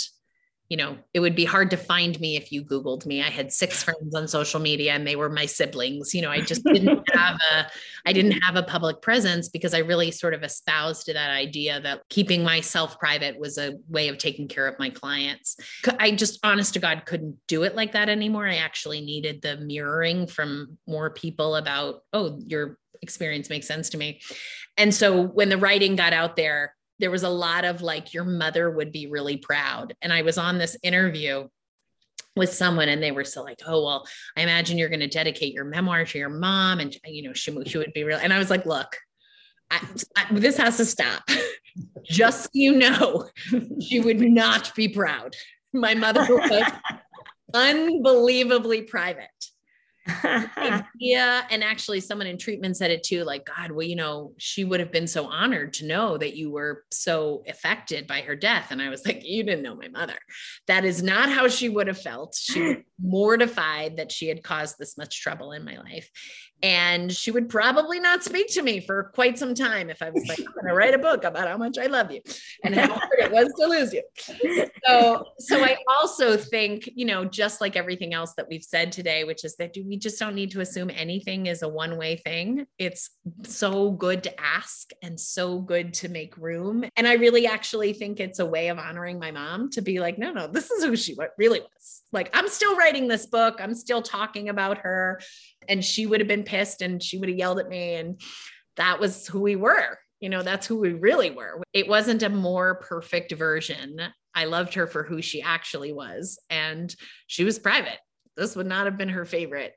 [0.70, 3.22] you know, it would be hard to find me if you Googled me.
[3.22, 6.14] I had six friends on social media and they were my siblings.
[6.14, 7.68] You know, I just didn't have a,
[8.06, 11.82] I didn't have a public presence because I really sort of espoused to that idea
[11.82, 15.58] that keeping myself private was a way of taking care of my clients.
[16.00, 18.48] I just, honest to God, couldn't do it like that anymore.
[18.48, 23.98] I actually needed the mirroring from more people about, oh, your experience makes sense to
[23.98, 24.22] me.
[24.78, 28.24] And so when the writing got out there, there was a lot of like, your
[28.24, 29.96] mother would be really proud.
[30.02, 31.48] And I was on this interview
[32.36, 35.54] with someone and they were still like, oh, well, I imagine you're going to dedicate
[35.54, 36.80] your memoir to your mom.
[36.80, 38.20] And, you know, she, she would be real.
[38.22, 38.96] And I was like, look,
[39.70, 39.82] I,
[40.16, 41.24] I, this has to stop.
[42.04, 43.30] Just so you know,
[43.82, 45.36] she would not be proud.
[45.74, 46.72] My mother was
[47.54, 49.30] unbelievably private.
[50.58, 54.64] idea and actually someone in treatment said it too like god well you know she
[54.64, 58.68] would have been so honored to know that you were so affected by her death.
[58.72, 60.18] And i was like you didn't know my mother.
[60.68, 62.36] That is not how she would have felt.
[62.36, 66.10] She was mortified that she had caused this much trouble in my life
[66.64, 70.26] and she would probably not speak to me for quite some time if I was
[70.28, 72.22] like, I'm going to write a book about how much I love you
[72.64, 74.04] and how hard it was to lose you.
[74.86, 79.24] So, so I also think, you know, just like everything else that we've said today,
[79.24, 82.66] which is that we just don't need to assume anything is a one way thing.
[82.78, 83.12] It's
[83.44, 86.86] so good to ask and so good to make room.
[86.96, 90.18] And I really actually think it's a way of honoring my mom to be like,
[90.18, 92.02] no, no, this is who she really was.
[92.12, 93.60] Like, I'm still writing this book.
[93.60, 95.22] I'm still talking about her
[95.68, 97.96] and she would have been pissed and she would have yelled at me.
[97.96, 98.22] And
[98.78, 101.62] that was who we were you know that's who we really were.
[101.74, 104.00] It wasn't a more perfect version.
[104.34, 106.96] I loved her for who she actually was and
[107.28, 107.98] she was private.
[108.38, 109.74] This would not have been her favorite.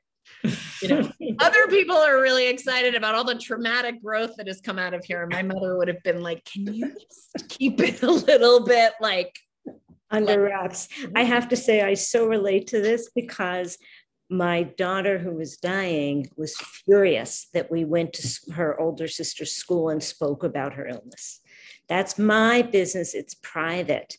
[0.83, 1.11] You know
[1.41, 5.05] other people are really excited about all the traumatic growth that has come out of
[5.05, 5.27] here.
[5.27, 9.35] My mother would have been like can you just keep it a little bit like
[10.11, 10.89] under wraps.
[11.17, 13.79] I have to say i so relate to this because
[14.31, 19.91] my daughter who was dying was furious that we went to her older sister's school
[19.91, 21.41] and spoke about her illness.
[21.89, 24.17] That's my business, it's private.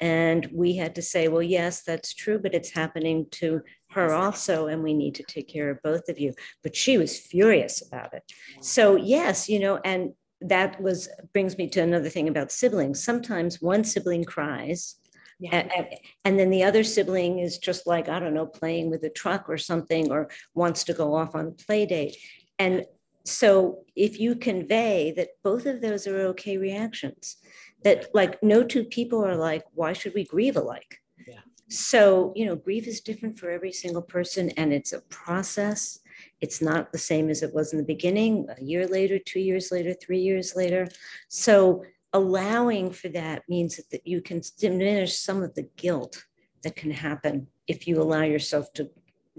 [0.00, 4.66] And we had to say, well, yes, that's true, but it's happening to her also,
[4.66, 6.34] and we need to take care of both of you.
[6.64, 8.24] But she was furious about it.
[8.60, 13.02] So, yes, you know, and that was brings me to another thing about siblings.
[13.02, 14.96] Sometimes one sibling cries
[15.40, 15.68] yeah.
[15.76, 15.86] And,
[16.24, 19.48] and, then the other sibling is just like, I don't know, playing with a truck
[19.48, 22.16] or something, or wants to go off on a play date.
[22.58, 22.86] And
[23.24, 27.36] so if you convey that both of those are okay reactions,
[27.82, 31.00] that like no two people are like, why should we grieve alike?
[31.26, 31.40] Yeah.
[31.68, 35.98] So, you know, grief is different for every single person and it's a process.
[36.40, 39.72] It's not the same as it was in the beginning, a year later, two years
[39.72, 40.88] later, three years later.
[41.28, 46.24] So allowing for that means that that you can diminish some of the guilt
[46.62, 48.88] that can happen if you allow yourself to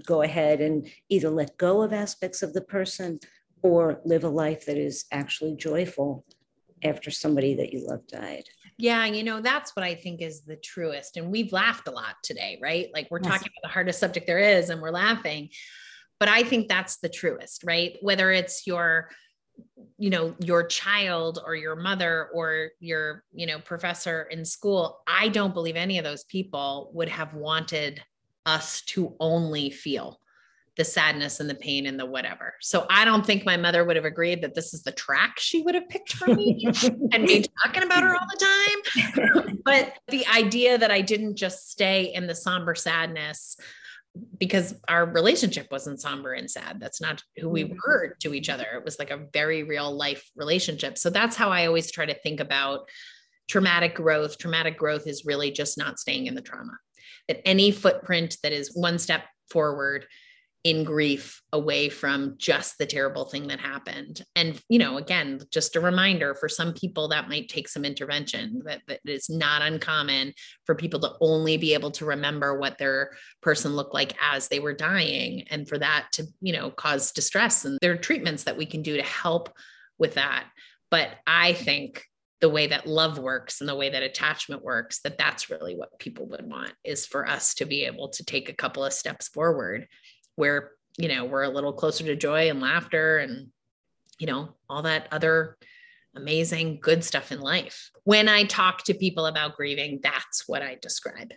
[0.05, 3.19] go ahead and either let go of aspects of the person
[3.63, 6.25] or live a life that is actually joyful
[6.83, 8.43] after somebody that you love died.
[8.77, 11.15] Yeah, you know, that's what I think is the truest.
[11.15, 12.89] And we've laughed a lot today, right?
[12.93, 13.31] Like we're yes.
[13.31, 15.49] talking about the hardest subject there is and we're laughing.
[16.19, 17.97] But I think that's the truest, right?
[18.01, 19.09] Whether it's your
[19.97, 25.29] you know your child or your mother or your you know professor in school i
[25.29, 28.01] don't believe any of those people would have wanted
[28.45, 30.19] us to only feel
[30.77, 32.53] the sadness and the pain and the whatever.
[32.61, 35.61] So i don't think my mother would have agreed that this is the track she
[35.61, 36.67] would have picked for me
[37.13, 39.57] and me talking about her all the time.
[39.65, 43.57] But the idea that i didn't just stay in the somber sadness
[44.39, 46.79] because our relationship wasn't somber and sad.
[46.79, 47.77] That's not who we mm-hmm.
[47.85, 48.65] were to each other.
[48.75, 50.97] It was like a very real life relationship.
[50.97, 52.89] So that's how I always try to think about
[53.49, 54.37] traumatic growth.
[54.37, 56.77] Traumatic growth is really just not staying in the trauma.
[57.27, 60.05] That any footprint that is one step forward
[60.65, 64.25] in grief away from just the terrible thing that happened.
[64.35, 68.63] And you know again just a reminder for some people that might take some intervention
[68.65, 70.33] that, that it's not uncommon
[70.65, 73.11] for people to only be able to remember what their
[73.43, 77.63] person looked like as they were dying and for that to you know cause distress.
[77.63, 79.53] And there are treatments that we can do to help
[79.99, 80.45] with that.
[80.89, 82.03] But i think
[82.41, 85.97] the way that love works and the way that attachment works that that's really what
[85.99, 89.29] people would want is for us to be able to take a couple of steps
[89.29, 89.87] forward
[90.35, 93.47] where you know we're a little closer to joy and laughter and
[94.19, 95.57] you know all that other
[96.15, 100.77] amazing good stuff in life when i talk to people about grieving that's what i
[100.81, 101.31] describe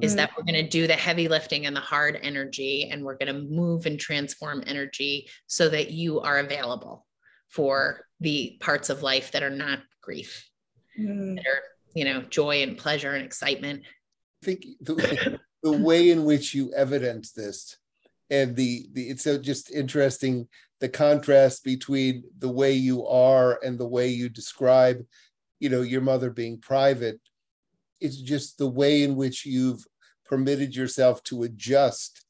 [0.00, 0.16] is mm.
[0.16, 3.32] that we're going to do the heavy lifting and the hard energy and we're going
[3.32, 7.06] to move and transform energy so that you are available
[7.48, 10.48] for the parts of life that are not grief
[10.98, 11.36] mm.
[11.36, 11.62] that are
[11.94, 13.82] you know joy and pleasure and excitement
[14.42, 17.76] i think the, the way in which you evidence this
[18.30, 20.48] and the, the it's so just interesting
[20.80, 25.04] the contrast between the way you are and the way you describe
[25.60, 27.20] you know your mother being private.
[28.00, 29.84] It's just the way in which you've
[30.26, 32.24] permitted yourself to adjust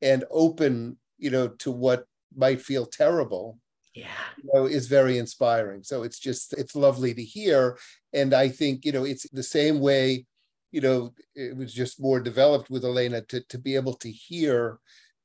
[0.00, 3.58] and open you know to what might feel terrible
[3.94, 4.06] yeah.
[4.42, 5.82] you know, is very inspiring.
[5.82, 7.78] So it's just it's lovely to hear.
[8.12, 10.26] And i think you know it's the same way
[10.72, 14.78] you know it was just more developed with elena to, to be able to hear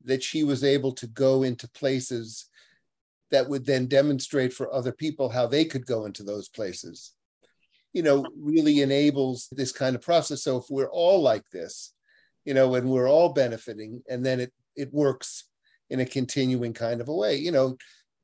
[0.08, 2.46] that she was able to go into places
[3.32, 7.14] that would then demonstrate for other people how they could go into those places
[7.94, 11.94] you know really enables this kind of process so if we're all like this
[12.46, 15.46] you know and we're all benefiting and then it it works
[15.90, 17.36] in a continuing kind of a way.
[17.38, 17.78] You know,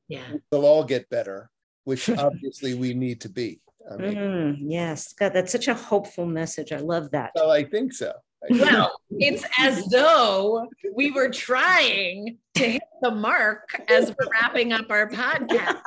[0.09, 0.27] Yeah.
[0.51, 1.49] they'll all get better,
[1.85, 3.61] which obviously we need to be.
[3.89, 6.71] I mean, Mm, yes, God, that's such a hopeful message.
[6.73, 7.31] I love that.
[7.35, 8.13] well, I think so.
[8.49, 14.89] Well, it's as though we were trying to hit the mark as we're wrapping up
[14.89, 15.79] our podcast.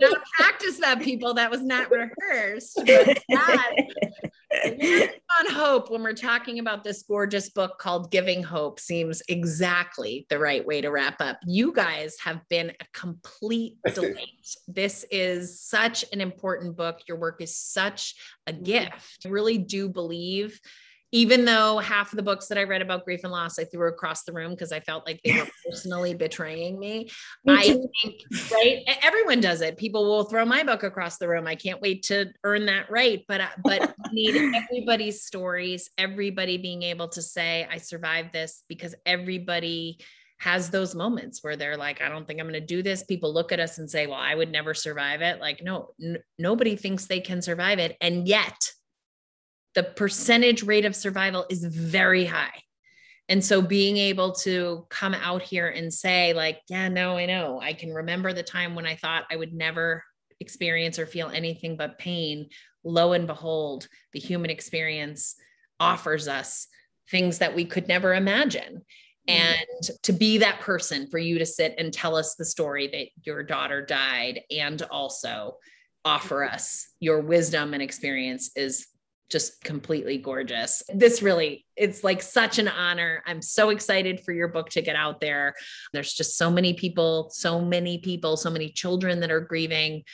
[0.00, 1.34] Not practice that, people.
[1.34, 2.76] That was not rehearsed.
[2.76, 3.72] But that,
[5.40, 10.38] on hope when we're talking about this gorgeous book called Giving Hope seems exactly the
[10.38, 11.38] right way to wrap up.
[11.46, 14.28] You guys have been a complete delight.
[14.66, 17.00] this is such an important book.
[17.06, 18.14] Your work is such
[18.46, 19.26] a gift.
[19.26, 20.58] I really do believe
[21.12, 23.88] even though half of the books that I read about grief and loss I threw
[23.88, 27.08] across the room because I felt like they were personally betraying me.
[27.46, 28.82] I think, right?
[29.02, 29.76] Everyone does it.
[29.76, 31.46] People will throw my book across the room.
[31.46, 33.24] I can't wait to earn that right.
[33.26, 38.94] But uh, but need everybody's stories, everybody being able to say, I survived this because
[39.06, 39.98] everybody
[40.38, 43.02] has those moments where they're like, I don't think I'm going to do this.
[43.02, 45.40] People look at us and say, Well, I would never survive it.
[45.40, 47.96] Like, no, n- nobody thinks they can survive it.
[48.00, 48.56] And yet,
[49.78, 52.64] the percentage rate of survival is very high.
[53.28, 57.60] And so being able to come out here and say, like, yeah, no, I know.
[57.60, 60.02] I can remember the time when I thought I would never
[60.40, 62.48] experience or feel anything but pain.
[62.82, 65.36] Lo and behold, the human experience
[65.78, 66.66] offers us
[67.08, 68.82] things that we could never imagine.
[69.28, 69.32] Mm.
[69.32, 73.06] And to be that person for you to sit and tell us the story that
[73.24, 75.58] your daughter died and also
[76.04, 78.88] offer us your wisdom and experience is
[79.30, 80.82] just completely gorgeous.
[80.92, 83.22] This really, it's like such an honor.
[83.26, 85.54] I'm so excited for your book to get out there.
[85.92, 90.04] There's just so many people, so many people, so many children that are grieving,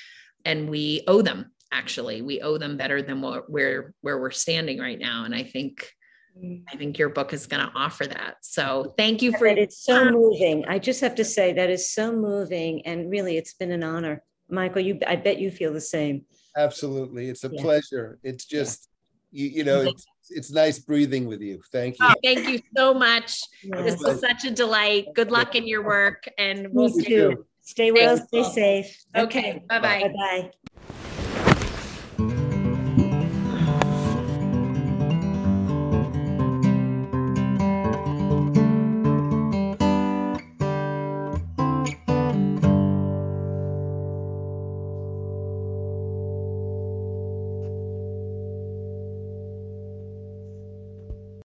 [0.45, 1.53] and we owe them.
[1.73, 5.25] Actually, we owe them better than what where where we're standing right now.
[5.25, 5.91] And I think
[6.39, 6.63] mm.
[6.73, 8.37] I think your book is going to offer that.
[8.43, 10.65] So thank you for But it's so moving.
[10.69, 12.87] I just have to say that is so moving.
[12.87, 14.23] And really, it's been an honor.
[14.49, 16.27] Michael, you, I bet you feel the same.
[16.57, 17.29] Absolutely.
[17.29, 17.63] It's a Yeah.
[17.63, 18.19] pleasure.
[18.23, 18.89] It's just,
[19.35, 21.61] you, you know, it's, it's nice breathing with you.
[21.73, 22.07] Thank you.
[22.09, 23.37] Oh, thank you so much.
[23.65, 25.09] This was such a delight.
[25.15, 27.09] Good luck in your work, and we'll Me see.
[27.09, 27.47] too.
[27.61, 28.29] Stay well, Thanks.
[28.29, 29.05] stay safe.
[29.17, 30.03] Okay, bye bye.
[30.03, 30.94] Bye-bye.